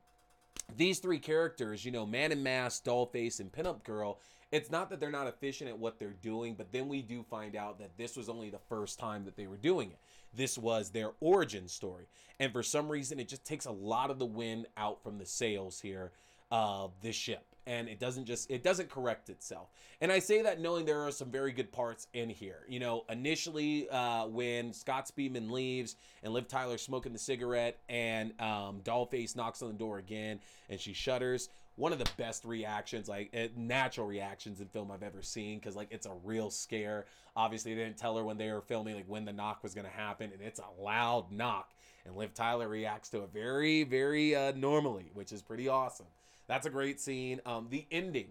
these 0.76 0.98
three 0.98 1.18
characters, 1.18 1.84
you 1.84 1.92
know, 1.92 2.04
Man 2.04 2.32
in 2.32 2.42
Mask, 2.42 2.84
Dollface, 2.84 3.40
and 3.40 3.50
Pinup 3.50 3.82
Girl, 3.84 4.18
it's 4.50 4.70
not 4.70 4.90
that 4.90 5.00
they're 5.00 5.10
not 5.10 5.26
efficient 5.26 5.68
at 5.68 5.78
what 5.78 5.98
they're 5.98 6.16
doing, 6.22 6.54
but 6.54 6.72
then 6.72 6.88
we 6.88 7.02
do 7.02 7.22
find 7.22 7.54
out 7.54 7.78
that 7.78 7.96
this 7.96 8.16
was 8.16 8.28
only 8.28 8.50
the 8.50 8.58
first 8.68 8.98
time 8.98 9.24
that 9.24 9.36
they 9.36 9.46
were 9.46 9.56
doing 9.56 9.90
it. 9.90 9.98
This 10.34 10.56
was 10.56 10.90
their 10.90 11.12
origin 11.20 11.68
story. 11.68 12.06
And 12.40 12.52
for 12.52 12.62
some 12.62 12.88
reason, 12.88 13.20
it 13.20 13.28
just 13.28 13.44
takes 13.44 13.66
a 13.66 13.70
lot 13.72 14.10
of 14.10 14.18
the 14.18 14.26
wind 14.26 14.66
out 14.76 15.02
from 15.02 15.18
the 15.18 15.26
sails 15.26 15.80
here 15.80 16.12
of 16.50 16.92
this 17.02 17.16
ship 17.16 17.44
and 17.66 17.88
it 17.88 18.00
doesn't 18.00 18.24
just 18.24 18.50
it 18.50 18.64
doesn't 18.64 18.88
correct 18.88 19.28
itself 19.28 19.68
and 20.00 20.10
i 20.10 20.18
say 20.18 20.40
that 20.40 20.58
knowing 20.58 20.86
there 20.86 21.02
are 21.02 21.10
some 21.10 21.30
very 21.30 21.52
good 21.52 21.70
parts 21.70 22.06
in 22.14 22.30
here 22.30 22.60
you 22.68 22.80
know 22.80 23.04
initially 23.10 23.88
uh, 23.90 24.26
when 24.26 24.72
scott 24.72 25.06
speedman 25.06 25.50
leaves 25.50 25.96
and 26.22 26.32
liv 26.32 26.48
tyler 26.48 26.78
smoking 26.78 27.12
the 27.12 27.18
cigarette 27.18 27.78
and 27.90 28.32
um, 28.40 28.80
dollface 28.82 29.36
knocks 29.36 29.60
on 29.60 29.68
the 29.68 29.74
door 29.74 29.98
again 29.98 30.40
and 30.70 30.80
she 30.80 30.94
shudders 30.94 31.50
one 31.78 31.92
of 31.92 31.98
the 31.98 32.10
best 32.16 32.44
reactions 32.44 33.08
like 33.08 33.30
eh, 33.32 33.48
natural 33.56 34.06
reactions 34.06 34.60
in 34.60 34.66
film 34.68 34.90
i've 34.90 35.02
ever 35.02 35.22
seen 35.22 35.58
because 35.58 35.76
like 35.76 35.88
it's 35.90 36.06
a 36.06 36.12
real 36.24 36.50
scare 36.50 37.06
obviously 37.36 37.74
they 37.74 37.82
didn't 37.82 37.96
tell 37.96 38.16
her 38.16 38.24
when 38.24 38.36
they 38.36 38.50
were 38.50 38.60
filming 38.60 38.94
like 38.94 39.08
when 39.08 39.24
the 39.24 39.32
knock 39.32 39.62
was 39.62 39.72
to 39.74 39.90
happen 39.90 40.30
and 40.32 40.42
it's 40.42 40.60
a 40.60 40.82
loud 40.82 41.30
knock 41.30 41.70
and 42.04 42.16
liv 42.16 42.34
tyler 42.34 42.68
reacts 42.68 43.08
to 43.08 43.22
it 43.22 43.30
very 43.32 43.84
very 43.84 44.34
uh, 44.34 44.52
normally 44.56 45.10
which 45.14 45.32
is 45.32 45.40
pretty 45.40 45.68
awesome 45.68 46.06
that's 46.48 46.66
a 46.66 46.70
great 46.70 46.98
scene. 46.98 47.40
Um, 47.46 47.68
the 47.70 47.86
ending, 47.92 48.28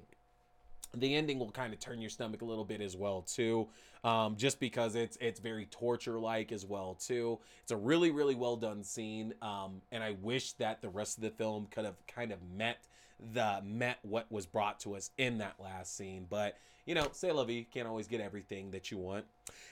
the 0.93 1.15
ending 1.15 1.39
will 1.39 1.51
kind 1.51 1.71
of 1.71 1.79
turn 1.79 2.01
your 2.01 2.10
stomach 2.10 2.41
a 2.41 2.45
little 2.45 2.65
bit 2.65 2.81
as 2.81 2.97
well 2.97 3.21
too, 3.21 3.67
um, 4.03 4.36
just 4.36 4.60
because 4.60 4.95
it's 4.95 5.17
it's 5.21 5.39
very 5.39 5.67
torture 5.67 6.19
like 6.19 6.51
as 6.51 6.65
well 6.65 6.95
too. 6.95 7.39
It's 7.62 7.71
a 7.71 7.77
really 7.77 8.10
really 8.10 8.36
well 8.36 8.57
done 8.57 8.83
scene, 8.83 9.36
um, 9.41 9.81
and 9.91 10.03
I 10.03 10.17
wish 10.21 10.53
that 10.53 10.81
the 10.81 10.89
rest 10.89 11.17
of 11.17 11.23
the 11.23 11.29
film 11.29 11.67
could 11.69 11.86
have 11.86 11.95
kind 12.07 12.31
of 12.31 12.39
met 12.55 12.88
the 13.34 13.62
met 13.63 13.99
what 14.03 14.32
was 14.32 14.45
brought 14.45 14.80
to 14.82 14.95
us 14.95 15.12
in 15.17 15.39
that 15.39 15.56
last 15.60 15.95
scene, 15.95 16.25
but 16.30 16.56
you 16.88 16.95
know, 16.95 17.10
say 17.12 17.30
vie, 17.30 17.67
can't 17.71 17.88
always 17.88 18.08
get 18.08 18.21
everything 18.21 18.71
that 18.71 18.89
you 18.89 18.97
want. 18.97 19.26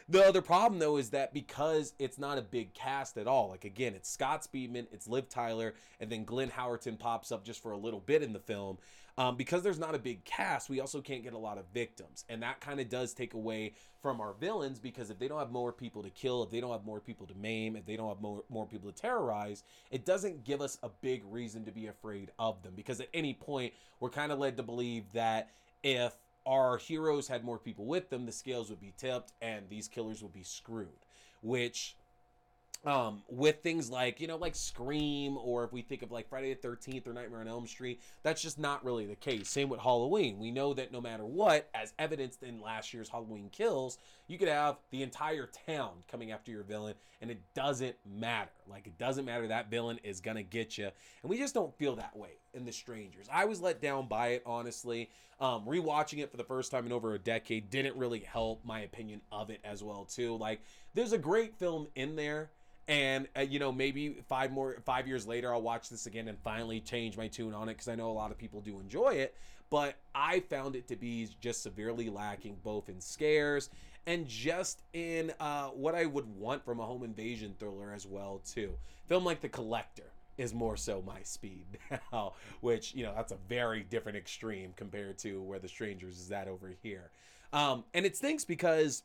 The 0.09 0.23
other 0.23 0.41
problem 0.41 0.79
though 0.79 0.97
is 0.97 1.09
that 1.11 1.33
because 1.33 1.93
it's 1.97 2.19
not 2.19 2.37
a 2.37 2.41
big 2.41 2.73
cast 2.73 3.17
at 3.17 3.25
all, 3.25 3.49
like 3.49 3.65
again, 3.65 3.95
it's 3.95 4.09
Scott 4.09 4.45
Speedman, 4.45 4.85
it's 4.91 5.07
Liv 5.07 5.29
Tyler, 5.29 5.73
and 5.99 6.11
then 6.11 6.25
Glenn 6.25 6.49
Howerton 6.51 6.99
pops 6.99 7.31
up 7.31 7.43
just 7.43 7.63
for 7.63 7.71
a 7.71 7.77
little 7.77 8.01
bit 8.01 8.21
in 8.21 8.33
the 8.33 8.39
film. 8.39 8.77
Um, 9.17 9.37
because 9.37 9.63
there's 9.63 9.79
not 9.79 9.95
a 9.95 9.99
big 9.99 10.25
cast, 10.25 10.69
we 10.69 10.81
also 10.81 10.99
can't 10.99 11.23
get 11.23 11.31
a 11.31 11.37
lot 11.37 11.57
of 11.57 11.63
victims, 11.73 12.25
and 12.27 12.43
that 12.43 12.59
kind 12.59 12.81
of 12.81 12.89
does 12.89 13.13
take 13.13 13.33
away 13.33 13.75
from 14.01 14.19
our 14.19 14.33
villains 14.33 14.77
because 14.77 15.09
if 15.09 15.17
they 15.17 15.29
don't 15.29 15.39
have 15.39 15.51
more 15.51 15.71
people 15.71 16.03
to 16.03 16.09
kill, 16.09 16.43
if 16.43 16.51
they 16.51 16.59
don't 16.59 16.73
have 16.73 16.83
more 16.83 16.99
people 16.99 17.25
to 17.25 17.33
maim, 17.35 17.77
if 17.77 17.85
they 17.85 17.95
don't 17.95 18.09
have 18.09 18.19
more, 18.19 18.43
more 18.49 18.65
people 18.65 18.91
to 18.91 18.95
terrorize, 19.01 19.63
it 19.89 20.05
doesn't 20.05 20.43
give 20.43 20.59
us 20.59 20.77
a 20.83 20.89
big 21.01 21.23
reason 21.29 21.63
to 21.63 21.71
be 21.71 21.87
afraid 21.87 22.29
of 22.37 22.61
them. 22.61 22.73
Because 22.75 22.99
at 22.99 23.07
any 23.13 23.33
point, 23.33 23.73
we're 24.01 24.09
kind 24.09 24.33
of 24.33 24.37
led 24.37 24.57
to 24.57 24.63
believe 24.63 25.05
that 25.13 25.49
if 25.81 26.13
our 26.45 26.77
heroes 26.77 27.27
had 27.27 27.43
more 27.43 27.57
people 27.57 27.85
with 27.85 28.09
them, 28.09 28.25
the 28.25 28.31
scales 28.31 28.69
would 28.69 28.79
be 28.79 28.93
tipped 28.97 29.33
and 29.41 29.67
these 29.69 29.87
killers 29.87 30.21
would 30.21 30.33
be 30.33 30.43
screwed. 30.43 30.89
Which, 31.41 31.95
um, 32.85 33.23
with 33.27 33.61
things 33.61 33.89
like, 33.89 34.19
you 34.21 34.27
know, 34.27 34.37
like 34.37 34.55
Scream, 34.55 35.37
or 35.37 35.63
if 35.63 35.73
we 35.73 35.81
think 35.81 36.01
of 36.01 36.11
like 36.11 36.29
Friday 36.29 36.53
the 36.53 36.67
13th 36.67 37.07
or 37.07 37.13
Nightmare 37.13 37.41
on 37.41 37.47
Elm 37.47 37.67
Street, 37.67 38.01
that's 38.23 38.41
just 38.41 38.59
not 38.59 38.85
really 38.85 39.05
the 39.05 39.15
case. 39.15 39.49
Same 39.49 39.69
with 39.69 39.79
Halloween. 39.79 40.37
We 40.39 40.51
know 40.51 40.73
that 40.73 40.91
no 40.91 41.01
matter 41.01 41.25
what, 41.25 41.69
as 41.73 41.93
evidenced 41.97 42.43
in 42.43 42.61
last 42.61 42.93
year's 42.93 43.09
Halloween 43.09 43.49
Kills, 43.51 43.97
you 44.27 44.37
could 44.37 44.47
have 44.47 44.77
the 44.91 45.03
entire 45.03 45.49
town 45.67 45.91
coming 46.09 46.31
after 46.31 46.51
your 46.51 46.63
villain, 46.63 46.95
and 47.21 47.29
it 47.29 47.41
doesn't 47.53 47.95
matter. 48.05 48.51
Like, 48.67 48.87
it 48.87 48.97
doesn't 48.97 49.25
matter. 49.25 49.47
That 49.47 49.69
villain 49.69 49.99
is 50.03 50.21
going 50.21 50.37
to 50.37 50.43
get 50.43 50.77
you. 50.77 50.89
And 51.21 51.29
we 51.29 51.37
just 51.37 51.53
don't 51.53 51.75
feel 51.77 51.95
that 51.97 52.15
way 52.15 52.39
in 52.53 52.65
The 52.65 52.71
Strangers. 52.71 53.27
I 53.31 53.45
was 53.45 53.61
let 53.61 53.81
down 53.81 54.07
by 54.07 54.29
it, 54.29 54.43
honestly. 54.45 55.09
Um, 55.39 55.65
rewatching 55.65 56.19
it 56.19 56.31
for 56.31 56.37
the 56.37 56.43
first 56.43 56.71
time 56.71 56.85
in 56.85 56.91
over 56.91 57.13
a 57.13 57.19
decade 57.19 57.69
didn't 57.69 57.97
really 57.97 58.19
help 58.19 58.63
my 58.63 58.81
opinion 58.81 59.21
of 59.31 59.49
it 59.49 59.59
as 59.63 59.83
well, 59.83 60.05
too. 60.05 60.37
Like, 60.37 60.61
there's 60.93 61.13
a 61.13 61.17
great 61.17 61.55
film 61.55 61.87
in 61.95 62.15
there 62.15 62.49
and 62.87 63.27
uh, 63.35 63.41
you 63.41 63.59
know 63.59 63.71
maybe 63.71 64.17
five 64.27 64.51
more 64.51 64.77
five 64.85 65.07
years 65.07 65.25
later 65.25 65.51
i'll 65.51 65.61
watch 65.61 65.89
this 65.89 66.05
again 66.05 66.27
and 66.27 66.37
finally 66.39 66.79
change 66.79 67.17
my 67.17 67.27
tune 67.27 67.53
on 67.53 67.67
it 67.67 67.73
because 67.73 67.87
i 67.87 67.95
know 67.95 68.09
a 68.09 68.13
lot 68.13 68.31
of 68.31 68.37
people 68.37 68.61
do 68.61 68.79
enjoy 68.79 69.09
it 69.09 69.35
but 69.69 69.95
i 70.13 70.39
found 70.41 70.75
it 70.75 70.87
to 70.87 70.95
be 70.95 71.27
just 71.41 71.63
severely 71.63 72.09
lacking 72.09 72.55
both 72.63 72.89
in 72.89 73.01
scares 73.01 73.69
and 74.07 74.27
just 74.27 74.81
in 74.93 75.33
uh, 75.39 75.67
what 75.67 75.95
I 75.95 76.05
would 76.05 76.27
want 76.37 76.63
from 76.63 76.79
a 76.79 76.85
home 76.85 77.03
invasion 77.03 77.55
thriller 77.59 77.91
as 77.93 78.05
well 78.05 78.41
too. 78.45 78.73
Film 79.07 79.25
like 79.25 79.41
The 79.41 79.49
Collector 79.49 80.11
is 80.37 80.53
more 80.53 80.75
so 80.75 81.01
my 81.05 81.21
speed 81.23 81.65
now, 82.11 82.33
which 82.61 82.93
you 82.93 83.03
know 83.03 83.13
that's 83.15 83.31
a 83.31 83.37
very 83.47 83.83
different 83.83 84.17
extreme 84.17 84.73
compared 84.75 85.17
to 85.19 85.41
where 85.41 85.59
The 85.59 85.67
Strangers 85.67 86.19
is 86.19 86.31
at 86.31 86.47
over 86.47 86.73
here. 86.83 87.11
Um, 87.53 87.85
and 87.93 88.05
it 88.05 88.17
stinks 88.17 88.43
because 88.43 89.03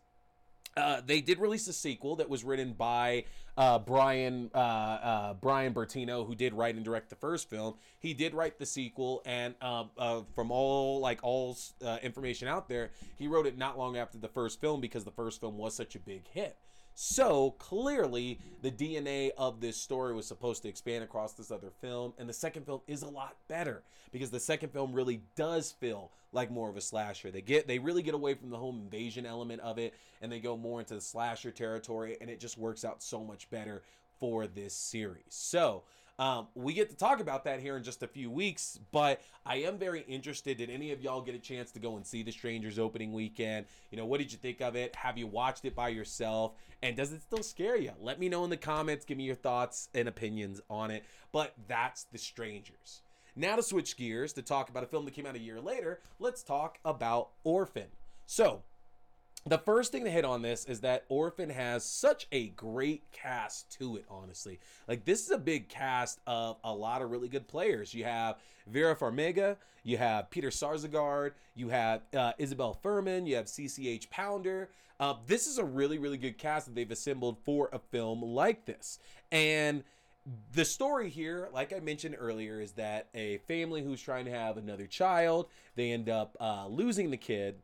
uh, 0.76 1.00
they 1.04 1.20
did 1.20 1.38
release 1.38 1.66
a 1.68 1.72
sequel 1.72 2.16
that 2.16 2.28
was 2.28 2.44
written 2.44 2.72
by 2.72 3.24
uh, 3.56 3.78
Brian 3.78 4.50
uh, 4.54 4.58
uh, 4.58 5.34
Brian 5.34 5.74
Bertino, 5.74 6.26
who 6.26 6.34
did 6.34 6.54
write 6.54 6.76
and 6.76 6.84
direct 6.84 7.10
the 7.10 7.16
first 7.16 7.50
film. 7.50 7.74
He 7.98 8.14
did 8.14 8.34
write 8.34 8.58
the 8.58 8.66
sequel, 8.66 9.22
and 9.26 9.54
uh, 9.60 9.84
uh, 9.98 10.22
from 10.34 10.50
all 10.50 11.00
like 11.00 11.20
all 11.22 11.56
information 12.02 12.48
out 12.48 12.68
there, 12.68 12.90
he 13.16 13.26
wrote 13.26 13.46
it 13.46 13.58
not 13.58 13.78
long 13.78 13.96
after 13.96 14.18
the 14.18 14.28
first 14.28 14.60
film 14.60 14.80
because 14.80 15.04
the 15.04 15.10
first 15.10 15.40
film 15.40 15.58
was 15.58 15.74
such 15.74 15.94
a 15.94 15.98
big 15.98 16.26
hit. 16.28 16.56
So 17.02 17.52
clearly, 17.52 18.40
the 18.60 18.70
DNA 18.70 19.30
of 19.38 19.58
this 19.58 19.78
story 19.78 20.12
was 20.12 20.26
supposed 20.26 20.60
to 20.64 20.68
expand 20.68 21.02
across 21.02 21.32
this 21.32 21.50
other 21.50 21.70
film, 21.80 22.12
and 22.18 22.28
the 22.28 22.34
second 22.34 22.66
film 22.66 22.82
is 22.86 23.00
a 23.00 23.08
lot 23.08 23.38
better 23.48 23.84
because 24.12 24.28
the 24.28 24.38
second 24.38 24.70
film 24.70 24.92
really 24.92 25.22
does 25.34 25.72
feel 25.72 26.12
like 26.32 26.50
more 26.50 26.68
of 26.68 26.76
a 26.76 26.80
slasher. 26.82 27.30
They 27.30 27.40
get 27.40 27.66
they 27.66 27.78
really 27.78 28.02
get 28.02 28.12
away 28.12 28.34
from 28.34 28.50
the 28.50 28.58
home 28.58 28.82
invasion 28.84 29.24
element 29.24 29.62
of 29.62 29.78
it, 29.78 29.94
and 30.20 30.30
they 30.30 30.40
go 30.40 30.58
more 30.58 30.80
into 30.80 30.92
the 30.92 31.00
slasher 31.00 31.50
territory, 31.50 32.18
and 32.20 32.28
it 32.28 32.38
just 32.38 32.58
works 32.58 32.84
out 32.84 33.02
so 33.02 33.24
much 33.24 33.48
better 33.48 33.80
for 34.18 34.46
this 34.46 34.74
series. 34.74 35.24
So 35.30 35.84
um, 36.20 36.48
we 36.54 36.74
get 36.74 36.90
to 36.90 36.96
talk 36.96 37.18
about 37.18 37.44
that 37.44 37.60
here 37.60 37.78
in 37.78 37.82
just 37.82 38.02
a 38.02 38.06
few 38.06 38.30
weeks, 38.30 38.78
but 38.92 39.22
I 39.46 39.56
am 39.56 39.78
very 39.78 40.02
interested. 40.02 40.58
Did 40.58 40.68
any 40.68 40.92
of 40.92 41.00
y'all 41.00 41.22
get 41.22 41.34
a 41.34 41.38
chance 41.38 41.72
to 41.72 41.80
go 41.80 41.96
and 41.96 42.06
see 42.06 42.22
The 42.22 42.30
Strangers 42.30 42.78
opening 42.78 43.14
weekend? 43.14 43.64
You 43.90 43.96
know, 43.96 44.04
what 44.04 44.18
did 44.20 44.30
you 44.30 44.36
think 44.36 44.60
of 44.60 44.76
it? 44.76 44.94
Have 44.96 45.16
you 45.16 45.26
watched 45.26 45.64
it 45.64 45.74
by 45.74 45.88
yourself? 45.88 46.52
And 46.82 46.94
does 46.94 47.12
it 47.12 47.22
still 47.22 47.42
scare 47.42 47.78
you? 47.78 47.92
Let 47.98 48.20
me 48.20 48.28
know 48.28 48.44
in 48.44 48.50
the 48.50 48.58
comments. 48.58 49.06
Give 49.06 49.16
me 49.16 49.24
your 49.24 49.34
thoughts 49.34 49.88
and 49.94 50.08
opinions 50.08 50.60
on 50.68 50.90
it. 50.90 51.06
But 51.32 51.54
that's 51.66 52.04
The 52.04 52.18
Strangers. 52.18 53.00
Now 53.34 53.56
to 53.56 53.62
switch 53.62 53.96
gears 53.96 54.34
to 54.34 54.42
talk 54.42 54.68
about 54.68 54.84
a 54.84 54.88
film 54.88 55.06
that 55.06 55.14
came 55.14 55.24
out 55.24 55.36
a 55.36 55.40
year 55.40 55.58
later, 55.58 56.00
let's 56.18 56.42
talk 56.42 56.80
about 56.84 57.30
Orphan. 57.44 57.88
So, 58.26 58.62
the 59.46 59.58
first 59.58 59.90
thing 59.90 60.04
to 60.04 60.10
hit 60.10 60.24
on 60.24 60.42
this 60.42 60.66
is 60.66 60.80
that 60.80 61.04
Orphan 61.08 61.48
has 61.48 61.84
such 61.84 62.26
a 62.30 62.48
great 62.48 63.10
cast 63.10 63.70
to 63.78 63.96
it, 63.96 64.04
honestly. 64.10 64.60
Like, 64.86 65.04
this 65.04 65.24
is 65.24 65.30
a 65.30 65.38
big 65.38 65.68
cast 65.68 66.20
of 66.26 66.58
a 66.62 66.74
lot 66.74 67.00
of 67.00 67.10
really 67.10 67.28
good 67.28 67.48
players. 67.48 67.94
You 67.94 68.04
have 68.04 68.36
Vera 68.66 68.94
Farmiga, 68.94 69.56
you 69.82 69.96
have 69.96 70.30
Peter 70.30 70.50
Sarsgaard, 70.50 71.32
you 71.54 71.70
have 71.70 72.02
uh, 72.14 72.32
Isabelle 72.38 72.78
Fuhrman, 72.84 73.26
you 73.26 73.36
have 73.36 73.46
CCH 73.46 74.10
Pounder. 74.10 74.68
Uh, 74.98 75.14
this 75.26 75.46
is 75.46 75.56
a 75.56 75.64
really, 75.64 75.98
really 75.98 76.18
good 76.18 76.36
cast 76.36 76.66
that 76.66 76.74
they've 76.74 76.90
assembled 76.90 77.38
for 77.42 77.70
a 77.72 77.78
film 77.78 78.22
like 78.22 78.66
this. 78.66 78.98
And 79.32 79.84
the 80.52 80.66
story 80.66 81.08
here, 81.08 81.48
like 81.54 81.72
I 81.72 81.80
mentioned 81.80 82.16
earlier, 82.18 82.60
is 82.60 82.72
that 82.72 83.08
a 83.14 83.38
family 83.48 83.82
who's 83.82 84.02
trying 84.02 84.26
to 84.26 84.30
have 84.30 84.58
another 84.58 84.86
child, 84.86 85.48
they 85.76 85.92
end 85.92 86.10
up 86.10 86.36
uh, 86.38 86.66
losing 86.68 87.10
the 87.10 87.16
kid 87.16 87.56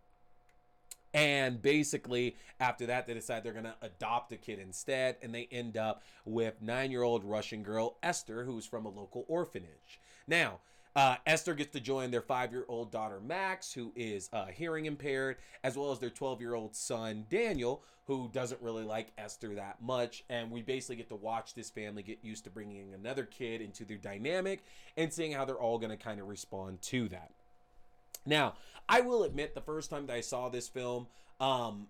and 1.16 1.62
basically, 1.62 2.36
after 2.60 2.84
that, 2.86 3.06
they 3.06 3.14
decide 3.14 3.42
they're 3.42 3.54
going 3.54 3.64
to 3.64 3.74
adopt 3.80 4.32
a 4.32 4.36
kid 4.36 4.58
instead. 4.58 5.16
And 5.22 5.34
they 5.34 5.48
end 5.50 5.78
up 5.78 6.02
with 6.26 6.60
nine 6.60 6.90
year 6.90 7.02
old 7.02 7.24
Russian 7.24 7.62
girl 7.62 7.96
Esther, 8.02 8.44
who's 8.44 8.66
from 8.66 8.84
a 8.84 8.90
local 8.90 9.24
orphanage. 9.26 9.98
Now, 10.28 10.60
uh, 10.94 11.16
Esther 11.26 11.54
gets 11.54 11.72
to 11.72 11.80
join 11.80 12.10
their 12.10 12.20
five 12.20 12.52
year 12.52 12.66
old 12.68 12.92
daughter 12.92 13.18
Max, 13.18 13.72
who 13.72 13.92
is 13.96 14.28
uh, 14.34 14.46
hearing 14.46 14.84
impaired, 14.84 15.36
as 15.64 15.78
well 15.78 15.90
as 15.90 15.98
their 15.98 16.10
12 16.10 16.42
year 16.42 16.52
old 16.52 16.76
son 16.76 17.24
Daniel, 17.30 17.82
who 18.04 18.28
doesn't 18.30 18.60
really 18.60 18.84
like 18.84 19.12
Esther 19.16 19.54
that 19.54 19.80
much. 19.80 20.22
And 20.28 20.50
we 20.50 20.60
basically 20.60 20.96
get 20.96 21.08
to 21.08 21.16
watch 21.16 21.54
this 21.54 21.70
family 21.70 22.02
get 22.02 22.18
used 22.22 22.44
to 22.44 22.50
bringing 22.50 22.92
another 22.92 23.24
kid 23.24 23.62
into 23.62 23.86
their 23.86 23.96
dynamic 23.96 24.64
and 24.98 25.10
seeing 25.10 25.32
how 25.32 25.46
they're 25.46 25.56
all 25.56 25.78
going 25.78 25.96
to 25.96 25.96
kind 25.96 26.20
of 26.20 26.28
respond 26.28 26.82
to 26.82 27.08
that. 27.08 27.30
Now, 28.26 28.54
I 28.88 29.00
will 29.00 29.24
admit, 29.24 29.54
the 29.54 29.60
first 29.60 29.90
time 29.90 30.06
that 30.06 30.14
I 30.14 30.20
saw 30.20 30.48
this 30.48 30.68
film, 30.68 31.06
um, 31.40 31.86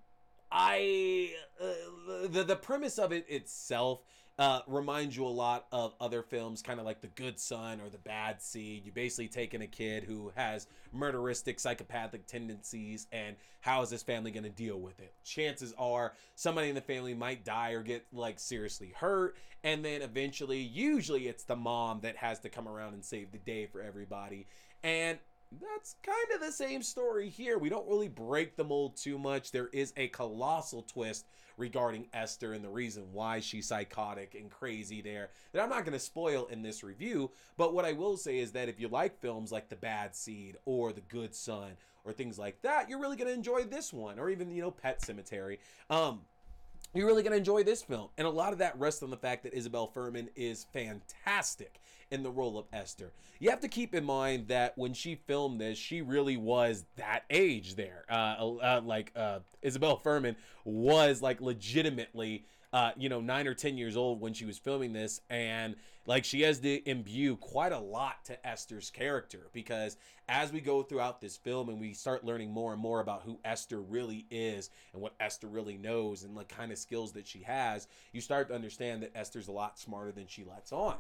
I 0.51 1.33
uh, 1.61 2.29
the 2.29 2.45
the 2.45 2.57
premise 2.57 2.99
of 2.99 3.13
it 3.13 3.27
itself 3.29 4.03
uh, 4.39 4.61
reminds 4.67 5.17
you 5.17 5.25
a 5.25 5.29
lot 5.29 5.67
of 5.73 5.95
other 6.01 6.23
films, 6.23 6.63
kind 6.63 6.79
of 6.79 6.85
like 6.85 7.01
The 7.01 7.09
Good 7.09 7.41
Son 7.41 7.81
or 7.81 7.89
The 7.89 7.99
Bad 7.99 8.43
Seed. 8.43 8.85
You 8.85 8.93
basically 8.93 9.29
taking 9.29 9.63
a 9.63 9.67
kid 9.67 10.05
who 10.05 10.31
has 10.37 10.67
murderistic, 10.95 11.59
psychopathic 11.59 12.27
tendencies, 12.27 13.07
and 13.13 13.37
how 13.61 13.83
is 13.83 13.91
this 13.91 14.03
family 14.03 14.31
going 14.31 14.45
to 14.45 14.51
deal 14.51 14.79
with 14.79 15.01
it? 15.01 15.15
Chances 15.25 15.75
are 15.79 16.15
somebody 16.35 16.69
in 16.69 16.75
the 16.75 16.81
family 16.81 17.15
might 17.15 17.45
die 17.45 17.71
or 17.71 17.83
get 17.83 18.07
like 18.13 18.39
seriously 18.39 18.93
hurt, 18.95 19.37
and 19.65 19.85
then 19.85 20.03
eventually, 20.03 20.61
usually, 20.61 21.29
it's 21.29 21.45
the 21.45 21.57
mom 21.57 22.01
that 22.03 22.17
has 22.17 22.39
to 22.41 22.49
come 22.49 22.69
around 22.69 22.95
and 22.95 23.05
save 23.05 23.33
the 23.33 23.39
day 23.39 23.67
for 23.67 23.81
everybody. 23.81 24.47
And 24.83 25.19
that's 25.53 25.97
kind 26.03 26.27
of 26.35 26.41
the 26.41 26.53
same 26.53 26.83
story 26.83 27.29
here. 27.29 27.59
We 27.59 27.69
don't 27.69 27.89
really 27.89 28.09
break 28.09 28.57
the 28.57 28.65
mold 28.65 28.97
too 28.97 29.19
much. 29.19 29.53
There 29.53 29.69
is 29.69 29.93
a 29.97 30.09
colossal 30.09 30.83
twist 30.83 31.27
regarding 31.57 32.09
Esther 32.13 32.53
and 32.53 32.65
the 32.65 32.69
reason 32.69 33.05
why 33.13 33.41
she's 33.41 33.69
psychotic 33.69 34.35
and 34.35 34.51
crazy 34.51 35.01
there 35.01 35.31
that 35.53 35.63
I'm 35.63 35.71
not 35.71 35.85
going 35.85 35.93
to 35.93 35.99
spoil 35.99 36.47
in 36.47 36.63
this 36.63 36.83
review. 36.83 37.31
But 37.57 37.75
what 37.75 37.85
I 37.85 37.93
will 37.93 38.17
say 38.17 38.39
is 38.39 38.53
that 38.53 38.69
if 38.69 38.81
you 38.81 38.89
like 38.89 39.21
films 39.21 39.53
like 39.53 39.69
The 39.69 39.77
Bad 39.77 40.15
Seed 40.15 40.57
or 40.65 40.93
The 40.93 41.01
Good 41.03 41.35
Son 41.35 41.73
or 42.05 42.13
things 42.13 42.39
like 42.39 42.61
that, 42.63 42.89
you're 42.89 43.01
really 43.01 43.17
going 43.17 43.29
to 43.29 43.35
enjoy 43.35 43.63
this 43.63 43.93
one 43.93 44.19
or 44.19 44.29
even, 44.29 44.51
you 44.51 44.63
know, 44.63 44.71
Pet 44.71 45.01
Sematary. 45.01 45.59
Um, 45.89 46.23
you're 46.95 47.07
really 47.07 47.23
going 47.23 47.33
to 47.33 47.39
enjoy 47.39 47.63
this 47.63 47.83
film. 47.83 48.09
And 48.19 48.27
a 48.27 48.31
lot 48.31 48.53
of 48.53 48.59
that 48.59 48.79
rests 48.79 49.03
on 49.03 49.11
the 49.11 49.17
fact 49.17 49.43
that 49.45 49.55
Isabelle 49.55 49.91
Fuhrman 49.95 50.29
is 50.35 50.65
fantastic 50.65 51.81
in 52.11 52.23
the 52.23 52.31
role 52.31 52.59
of 52.59 52.67
Esther. 52.73 53.13
You 53.39 53.51
have 53.51 53.61
to 53.61 53.69
keep 53.69 53.95
in 53.95 54.05
mind 54.05 54.49
that 54.49 54.77
when 54.77 54.95
she 54.95 55.15
filmed 55.15 55.61
this, 55.61 55.79
she 55.79 56.03
really 56.03 56.37
was 56.37 56.85
that 56.97 57.25
age 57.31 57.75
there. 57.75 58.05
Uh, 58.09 58.13
uh, 58.15 58.81
like 58.85 59.13
uh, 59.17 59.41
Isabelle 59.63 60.01
Fuhrman 60.05 60.37
was 60.65 61.21
like 61.21 61.41
legitimately, 61.41 62.47
uh, 62.73 62.93
you 62.97 63.09
know, 63.09 63.21
nine 63.21 63.47
or 63.47 63.55
ten 63.55 63.77
years 63.77 63.97
old 63.97 64.21
when 64.21 64.33
she 64.33 64.45
was 64.45 64.59
filming 64.59 64.93
this, 64.93 65.21
and 65.29 65.77
like 66.07 66.25
she 66.25 66.43
has 66.43 66.61
to 66.61 66.89
imbue 66.89 67.37
quite 67.37 67.73
a 67.73 67.79
lot 67.79 68.25
to 68.25 68.47
Esther's 68.47 68.91
character 68.91 69.49
because 69.53 69.97
as 70.29 70.53
we 70.53 70.61
go 70.61 70.83
throughout 70.83 71.21
this 71.21 71.37
film 71.37 71.69
and 71.69 71.81
we 71.81 71.93
start 71.93 72.25
learning 72.25 72.53
more 72.53 72.73
and 72.73 72.81
more 72.81 73.01
about 73.01 73.23
who 73.23 73.39
Esther 73.45 73.81
really 73.81 74.25
is 74.31 74.71
and 74.93 75.03
what 75.03 75.15
Esther 75.21 75.49
really 75.49 75.77
knows 75.77 76.23
and 76.23 76.37
the 76.37 76.45
kind 76.45 76.73
of 76.73 76.79
skills 76.79 77.13
that 77.13 77.27
she 77.27 77.41
has, 77.41 77.89
you 78.13 78.21
start 78.21 78.49
to 78.49 78.55
understand 78.55 79.03
that 79.03 79.13
Esther's 79.17 79.49
a 79.49 79.53
lot 79.53 79.79
smarter 79.79 80.13
than 80.13 80.27
she 80.27 80.45
lets 80.45 80.73
on 80.73 80.97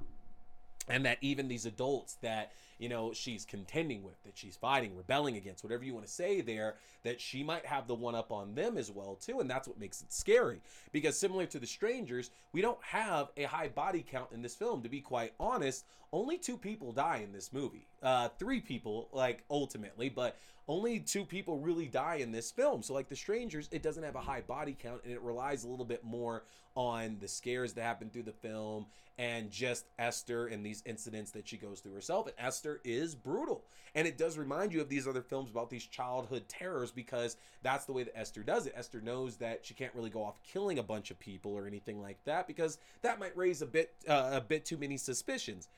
and 0.88 1.04
that 1.06 1.18
even 1.20 1.48
these 1.48 1.66
adults 1.66 2.14
that 2.22 2.52
you 2.78 2.88
know 2.88 3.12
she's 3.12 3.44
contending 3.44 4.02
with 4.02 4.22
that 4.24 4.36
she's 4.36 4.56
fighting 4.56 4.96
rebelling 4.96 5.36
against 5.36 5.64
whatever 5.64 5.84
you 5.84 5.94
want 5.94 6.06
to 6.06 6.12
say 6.12 6.40
there 6.40 6.76
that 7.02 7.20
she 7.20 7.42
might 7.42 7.64
have 7.64 7.86
the 7.86 7.94
one 7.94 8.14
up 8.14 8.32
on 8.32 8.54
them 8.54 8.76
as 8.76 8.90
well 8.90 9.14
too 9.14 9.40
and 9.40 9.50
that's 9.50 9.68
what 9.68 9.78
makes 9.78 10.02
it 10.02 10.12
scary. 10.12 10.60
Because 10.92 11.18
similar 11.18 11.46
to 11.46 11.58
the 11.58 11.66
strangers 11.66 12.30
we 12.52 12.60
don't 12.60 12.82
have 12.82 13.28
a 13.36 13.44
high 13.44 13.68
body 13.68 14.04
count 14.08 14.32
in 14.32 14.42
this 14.42 14.54
film 14.54 14.82
to 14.82 14.88
be 14.88 15.00
quite 15.00 15.32
honest. 15.38 15.84
Only 16.12 16.38
two 16.38 16.56
people 16.56 16.92
die 16.92 17.20
in 17.24 17.32
this 17.32 17.52
movie. 17.52 17.86
Uh 18.02 18.28
three 18.38 18.60
people 18.60 19.08
like 19.12 19.44
ultimately 19.50 20.08
but 20.08 20.36
only 20.68 20.98
two 20.98 21.24
people 21.24 21.60
really 21.60 21.86
die 21.86 22.16
in 22.16 22.32
this 22.32 22.50
film. 22.50 22.82
So 22.82 22.92
like 22.92 23.08
the 23.08 23.16
strangers 23.16 23.68
it 23.70 23.82
doesn't 23.82 24.02
have 24.02 24.16
a 24.16 24.20
high 24.20 24.40
body 24.42 24.76
count 24.78 25.02
and 25.04 25.12
it 25.12 25.22
relies 25.22 25.64
a 25.64 25.68
little 25.68 25.84
bit 25.84 26.04
more 26.04 26.44
on 26.74 27.16
the 27.20 27.28
scares 27.28 27.72
that 27.72 27.82
happen 27.82 28.10
through 28.10 28.24
the 28.24 28.32
film 28.32 28.86
and 29.18 29.50
just 29.50 29.86
Esther 29.98 30.46
and 30.48 30.64
these 30.64 30.82
incidents 30.84 31.30
that 31.30 31.48
she 31.48 31.56
goes 31.56 31.80
through 31.80 31.94
herself. 31.94 32.26
And 32.26 32.34
Esther 32.38 32.65
is 32.84 33.14
brutal. 33.14 33.64
And 33.94 34.06
it 34.06 34.18
does 34.18 34.36
remind 34.36 34.74
you 34.74 34.82
of 34.82 34.90
these 34.90 35.08
other 35.08 35.22
films 35.22 35.50
about 35.50 35.70
these 35.70 35.86
childhood 35.86 36.48
terrors 36.48 36.90
because 36.90 37.38
that's 37.62 37.86
the 37.86 37.92
way 37.92 38.02
that 38.02 38.18
Esther 38.18 38.42
does 38.42 38.66
it. 38.66 38.74
Esther 38.76 39.00
knows 39.00 39.36
that 39.38 39.64
she 39.64 39.72
can't 39.72 39.94
really 39.94 40.10
go 40.10 40.22
off 40.22 40.38
killing 40.42 40.78
a 40.78 40.82
bunch 40.82 41.10
of 41.10 41.18
people 41.18 41.52
or 41.52 41.66
anything 41.66 42.02
like 42.02 42.22
that 42.24 42.46
because 42.46 42.78
that 43.00 43.18
might 43.18 43.34
raise 43.36 43.62
a 43.62 43.66
bit 43.66 43.94
uh, 44.06 44.32
a 44.34 44.40
bit 44.40 44.66
too 44.66 44.76
many 44.76 44.98
suspicions 44.98 45.68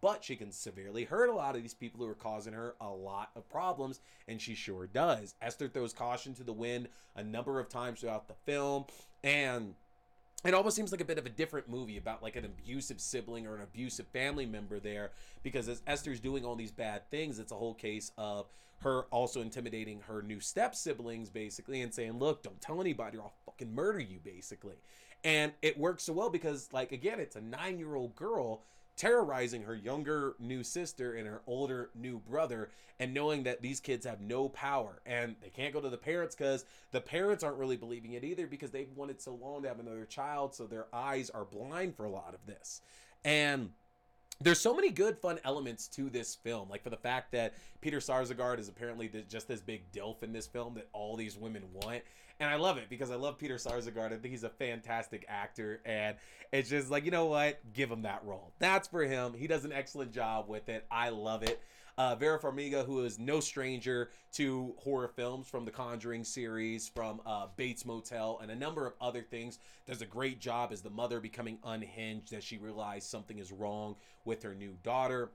but 0.00 0.22
she 0.22 0.36
can 0.36 0.52
severely 0.52 1.04
hurt 1.04 1.28
a 1.28 1.34
lot 1.34 1.56
of 1.56 1.62
these 1.62 1.74
people 1.74 2.04
who 2.04 2.10
are 2.10 2.14
causing 2.14 2.52
her 2.52 2.74
a 2.80 2.88
lot 2.88 3.30
of 3.34 3.48
problems, 3.48 4.00
and 4.28 4.40
she 4.40 4.54
sure 4.54 4.86
does. 4.86 5.34
Esther 5.40 5.68
throws 5.68 5.92
caution 5.92 6.34
to 6.34 6.44
the 6.44 6.52
wind 6.52 6.88
a 7.14 7.22
number 7.22 7.58
of 7.58 7.68
times 7.68 8.00
throughout 8.00 8.28
the 8.28 8.34
film, 8.34 8.84
and 9.24 9.74
it 10.48 10.54
almost 10.54 10.76
seems 10.76 10.92
like 10.92 11.00
a 11.00 11.04
bit 11.04 11.18
of 11.18 11.26
a 11.26 11.30
different 11.30 11.68
movie 11.68 11.96
about 11.96 12.22
like 12.22 12.36
an 12.36 12.44
abusive 12.44 13.00
sibling 13.00 13.46
or 13.46 13.56
an 13.56 13.62
abusive 13.62 14.06
family 14.08 14.46
member 14.46 14.78
there 14.78 15.12
because 15.42 15.68
as 15.68 15.82
Esther's 15.86 16.20
doing 16.20 16.44
all 16.44 16.56
these 16.56 16.72
bad 16.72 17.08
things, 17.10 17.38
it's 17.38 17.52
a 17.52 17.56
whole 17.56 17.74
case 17.74 18.12
of 18.18 18.46
her 18.80 19.02
also 19.04 19.40
intimidating 19.40 20.00
her 20.00 20.22
new 20.22 20.40
step 20.40 20.74
siblings 20.74 21.30
basically 21.30 21.80
and 21.80 21.94
saying, 21.94 22.18
"Look, 22.18 22.42
don't 22.42 22.60
tell 22.60 22.80
anybody 22.80 23.16
or 23.16 23.22
I'll 23.22 23.34
fucking 23.46 23.74
murder 23.74 24.00
you," 24.00 24.18
basically. 24.18 24.76
And 25.24 25.52
it 25.62 25.78
works 25.78 26.04
so 26.04 26.12
well 26.12 26.30
because 26.30 26.72
like 26.72 26.92
again, 26.92 27.18
it's 27.18 27.36
a 27.36 27.40
9-year-old 27.40 28.14
girl 28.14 28.62
terrorizing 28.96 29.62
her 29.62 29.74
younger 29.74 30.34
new 30.38 30.62
sister 30.62 31.14
and 31.14 31.26
her 31.26 31.42
older 31.46 31.90
new 31.94 32.18
brother 32.18 32.70
and 32.98 33.12
knowing 33.12 33.42
that 33.42 33.60
these 33.60 33.78
kids 33.78 34.06
have 34.06 34.20
no 34.20 34.48
power. 34.48 35.00
And 35.04 35.36
they 35.42 35.50
can't 35.50 35.74
go 35.74 35.80
to 35.80 35.90
the 35.90 35.98
parents 35.98 36.34
because 36.34 36.64
the 36.92 37.00
parents 37.00 37.44
aren't 37.44 37.58
really 37.58 37.76
believing 37.76 38.12
it 38.12 38.24
either 38.24 38.46
because 38.46 38.70
they've 38.70 38.90
wanted 38.96 39.20
so 39.20 39.34
long 39.34 39.62
to 39.62 39.68
have 39.68 39.80
another 39.80 40.06
child 40.06 40.54
so 40.54 40.66
their 40.66 40.86
eyes 40.92 41.30
are 41.30 41.44
blind 41.44 41.96
for 41.96 42.04
a 42.04 42.10
lot 42.10 42.34
of 42.34 42.46
this. 42.46 42.80
And 43.24 43.70
there's 44.40 44.60
so 44.60 44.74
many 44.74 44.90
good 44.90 45.18
fun 45.18 45.38
elements 45.44 45.88
to 45.88 46.10
this 46.10 46.34
film 46.34 46.68
like 46.68 46.82
for 46.82 46.90
the 46.90 46.96
fact 46.96 47.32
that 47.32 47.54
peter 47.80 47.98
sarsgaard 47.98 48.58
is 48.58 48.68
apparently 48.68 49.10
just 49.28 49.48
this 49.48 49.60
big 49.60 49.90
dilf 49.92 50.22
in 50.22 50.32
this 50.32 50.46
film 50.46 50.74
that 50.74 50.88
all 50.92 51.16
these 51.16 51.36
women 51.36 51.62
want. 51.72 52.02
And 52.38 52.50
i 52.50 52.56
love 52.56 52.76
it 52.76 52.88
because 52.90 53.10
i 53.10 53.14
love 53.14 53.38
peter 53.38 53.56
sarsgaard. 53.56 54.12
I 54.12 54.18
think 54.18 54.26
he's 54.26 54.44
a 54.44 54.50
fantastic 54.50 55.24
actor. 55.28 55.80
And 55.84 56.16
it's 56.52 56.68
just 56.68 56.90
like 56.90 57.04
you 57.04 57.10
know 57.10 57.26
what? 57.26 57.60
Give 57.72 57.90
him 57.90 58.02
that 58.02 58.22
role. 58.24 58.52
That's 58.58 58.88
for 58.88 59.02
him. 59.04 59.32
He 59.34 59.46
does 59.46 59.64
an 59.64 59.72
excellent 59.72 60.12
job 60.12 60.48
with 60.48 60.68
it. 60.68 60.86
I 60.90 61.08
love 61.08 61.42
it 61.42 61.60
uh, 61.98 62.14
Vera 62.14 62.38
Farmiga, 62.38 62.84
who 62.84 63.04
is 63.04 63.18
no 63.18 63.40
stranger 63.40 64.10
to 64.32 64.74
horror 64.78 65.08
films 65.08 65.48
from 65.48 65.64
the 65.64 65.70
Conjuring 65.70 66.24
series, 66.24 66.88
from 66.88 67.20
uh, 67.24 67.46
Bates 67.56 67.84
Motel, 67.86 68.38
and 68.42 68.50
a 68.50 68.54
number 68.54 68.86
of 68.86 68.94
other 69.00 69.22
things, 69.22 69.58
does 69.86 70.02
a 70.02 70.06
great 70.06 70.40
job 70.40 70.72
as 70.72 70.82
the 70.82 70.90
mother 70.90 71.20
becoming 71.20 71.58
unhinged 71.64 72.32
as 72.32 72.44
she 72.44 72.58
realizes 72.58 73.08
something 73.08 73.38
is 73.38 73.50
wrong 73.50 73.96
with 74.24 74.42
her 74.42 74.54
new 74.54 74.76
daughter. 74.82 75.30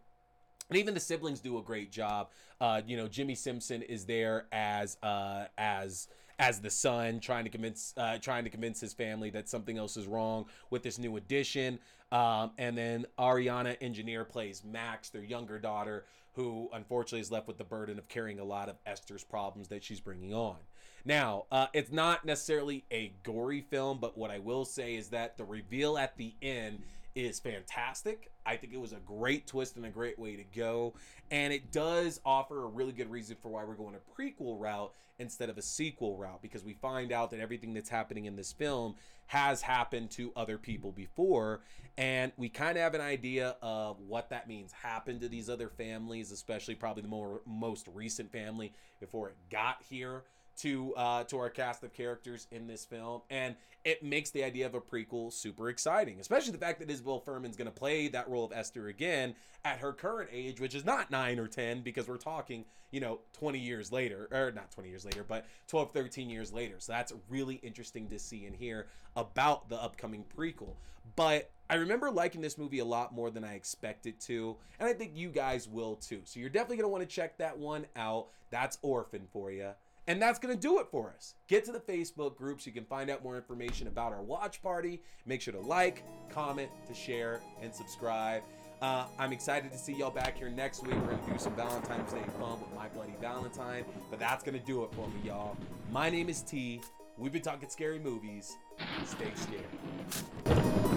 And 0.70 0.78
even 0.78 0.94
the 0.94 1.00
siblings 1.00 1.40
do 1.40 1.58
a 1.58 1.62
great 1.62 1.92
job. 1.92 2.30
Uh, 2.60 2.82
you 2.86 2.96
know, 2.96 3.08
Jimmy 3.08 3.36
Simpson 3.36 3.82
is 3.82 4.06
there 4.06 4.46
as 4.52 4.98
uh, 5.04 5.46
as 5.58 6.08
as 6.40 6.60
the 6.60 6.70
son, 6.70 7.20
trying 7.20 7.44
to 7.44 7.50
convince 7.50 7.94
uh, 7.98 8.18
trying 8.20 8.44
to 8.44 8.50
convince 8.50 8.80
his 8.80 8.94
family 8.94 9.30
that 9.32 9.50
something 9.50 9.78
else 9.78 9.98
is 9.98 10.08
wrong 10.08 10.46
with 10.70 10.82
this 10.84 10.98
new 10.98 11.18
addition. 11.18 11.78
Um, 12.12 12.52
and 12.58 12.78
then 12.78 13.06
Aryana 13.18 13.78
Engineer 13.80 14.26
plays 14.26 14.64
Max, 14.64 15.10
their 15.10 15.24
younger 15.24 15.60
daughter, 15.60 16.06
who 16.34 16.70
unfortunately 16.74 17.20
is 17.20 17.32
left 17.32 17.48
with 17.48 17.58
the 17.58 17.64
burden 17.64 18.00
of 18.00 18.08
carrying 18.08 18.40
a 18.40 18.44
lot 18.44 18.70
of 18.70 18.78
Esther's 18.86 19.24
problems 19.24 19.68
that 19.68 19.84
she's 19.84 20.00
bringing 20.00 20.34
on. 20.34 20.58
Now, 21.04 21.46
uh, 21.52 21.68
it's 21.74 21.92
not 21.92 22.26
necessarily 22.26 22.86
a 22.92 23.12
gory 23.24 23.62
film, 23.62 23.98
but 24.00 24.18
what 24.18 24.32
I 24.32 24.40
will 24.40 24.66
say 24.66 24.96
is 24.96 25.10
that 25.10 25.38
the 25.38 25.44
reveal 25.44 25.98
at 25.98 26.16
the 26.18 26.34
end 26.42 26.84
is 27.16 27.40
fantastic. 27.40 28.32
I 28.46 28.56
think 28.56 28.74
it 28.74 28.80
was 28.80 28.94
a 28.94 29.00
great 29.00 29.48
twist 29.48 29.76
and 29.76 29.86
a 29.86 29.90
great 29.90 30.18
way 30.18 30.36
to 30.36 30.44
go. 30.44 30.94
And 31.30 31.54
it 31.54 31.72
does 31.72 32.20
offer 32.26 32.64
a 32.64 32.68
really 32.68 32.94
good 32.94 33.10
reason 33.10 33.38
for 33.42 33.50
why 33.50 33.64
we're 33.64 33.76
going 33.76 33.96
a 33.96 34.22
prequel 34.22 34.60
route 34.60 34.94
instead 35.20 35.50
of 35.50 35.58
a 35.58 35.62
sequel 35.62 36.18
route 36.18 36.42
because 36.42 36.64
we 36.64 36.74
find 36.74 37.12
out 37.12 37.30
that 37.30 37.40
everything 37.40 37.74
that's 37.74 37.90
happening 37.90 38.26
in 38.26 38.36
this 38.36 38.52
film 38.52 38.96
has 39.28 39.62
happened 39.62 40.10
to 40.12 40.32
other 40.36 40.58
people 40.58 40.92
before. 40.92 41.62
And 41.98 42.32
we 42.38 42.50
kind 42.50 42.78
of 42.78 42.84
have 42.84 42.96
an 42.96 43.02
idea 43.02 43.56
of 43.62 44.00
what 44.00 44.30
that 44.30 44.48
means 44.48 44.72
happened 44.72 45.22
to 45.22 45.30
these 45.30 45.50
other 45.50 45.70
families, 45.70 46.32
especially 46.32 46.76
probably 46.76 47.04
the 47.04 47.10
more 47.10 47.42
most 47.46 47.88
recent 47.94 48.32
family 48.32 48.74
before 49.00 49.30
it 49.30 49.36
got 49.50 49.78
here 49.88 50.24
to 50.58 50.94
uh, 50.96 51.24
to 51.26 51.38
our 51.38 51.50
cast 51.50 51.84
of 51.84 51.94
characters 51.94 52.48
in 52.52 52.68
this 52.68 52.86
film, 52.86 53.22
and 53.30 53.56
it 53.84 54.04
makes 54.04 54.30
the 54.30 54.44
idea 54.44 54.66
of 54.66 54.76
a 54.76 54.82
prequel 54.82 55.32
super 55.34 55.70
exciting, 55.70 56.20
especially 56.20 56.52
the 56.52 56.58
fact 56.58 56.80
that 56.80 56.90
Isabelle 56.90 57.22
Fuhrman's 57.22 57.58
going 57.58 57.72
to 57.72 57.72
play 57.72 58.08
that 58.10 58.30
role 58.30 58.46
of 58.46 58.52
Esther 58.52 58.88
again 58.88 59.36
at 59.66 59.80
her 59.80 59.92
current 59.94 60.30
age, 60.32 60.60
which 60.60 60.76
is 60.76 60.86
not 60.86 61.10
nine 61.10 61.40
or 61.40 61.48
ten, 61.48 61.82
because 61.82 62.08
we're 62.08 62.18
talking, 62.18 62.66
you 62.92 63.00
know, 63.00 63.20
20 63.34 63.60
years 63.60 63.92
later, 63.92 64.28
or 64.32 64.52
not 64.52 64.72
20 64.72 64.90
years 64.90 65.06
later, 65.06 65.24
but 65.28 65.46
12, 65.68 65.92
13 65.94 66.30
years 66.30 66.54
later. 66.54 66.76
So 66.78 66.92
that's 66.92 67.14
really 67.30 67.56
interesting 67.56 68.08
to 68.10 68.20
see 68.20 68.46
and 68.46 68.56
hear 68.56 68.88
about 69.16 69.70
the 69.70 69.82
upcoming 69.82 70.26
prequel. 70.38 70.76
But 71.16 71.50
I 71.70 71.76
remember 71.76 72.12
liking 72.12 72.42
this 72.42 72.58
movie 72.58 72.80
a 72.80 72.86
lot 72.86 73.14
more 73.14 73.32
than 73.32 73.44
I 73.44 73.56
expected 73.56 74.20
to, 74.22 74.58
and 74.80 74.88
I 74.88 74.94
think 74.94 75.12
you 75.16 75.30
guys 75.30 75.68
will 75.68 75.96
too. 75.96 76.22
So 76.26 76.40
you're 76.40 76.50
definitely 76.50 76.78
going 76.78 76.86
to 76.86 76.92
want 76.92 77.02
to 77.02 77.16
check 77.16 77.38
that 77.38 77.58
one 77.58 77.86
out. 77.96 78.28
That's 78.50 78.78
Orphan 78.82 79.28
for 79.32 79.52
you. 79.52 79.72
And 80.08 80.22
that's 80.22 80.40
going 80.40 80.54
to 80.54 80.60
do 80.60 80.80
it 80.80 80.88
for 80.90 81.14
us. 81.16 81.36
Get 81.48 81.64
to 81.66 81.72
the 81.72 81.80
Facebook 81.80 82.36
group 82.36 82.62
so 82.62 82.68
you 82.68 82.74
can 82.74 82.86
find 82.86 83.10
out 83.10 83.24
more 83.24 83.38
information 83.38 83.88
about 83.88 84.14
our 84.14 84.22
watch 84.22 84.62
party. 84.62 85.02
Make 85.26 85.42
sure 85.42 85.54
to 85.54 85.60
like, 85.60 86.04
comment, 86.30 86.70
to 86.88 86.94
share, 86.94 87.42
and 87.62 87.74
subscribe. 87.74 88.42
Uh, 88.82 89.06
I'm 89.20 89.32
excited 89.32 89.72
to 89.72 89.78
see 89.78 89.94
y'all 89.94 90.10
back 90.10 90.38
here 90.38 90.50
next 90.50 90.82
week. 90.82 90.96
We're 90.96 91.12
going 91.12 91.24
to 91.24 91.32
do 91.32 91.38
some 91.38 91.56
Valentine's 91.56 92.12
Day 92.12 92.24
fun 92.40 92.60
with 92.60 92.74
My 92.76 92.88
Bloody 92.90 93.14
Valentine. 93.22 93.86
But 94.10 94.20
that's 94.20 94.44
going 94.44 94.60
to 94.60 94.66
do 94.66 94.84
it 94.84 94.92
for 94.94 95.08
me, 95.08 95.22
y'all. 95.26 95.56
My 95.92 96.10
name 96.10 96.30
is 96.30 96.42
T. 96.42 96.82
We've 97.18 97.32
been 97.32 97.44
talking 97.44 97.70
scary 97.70 98.00
movies. 98.00 98.58
Stay 99.06 99.32
scared. 99.36 100.88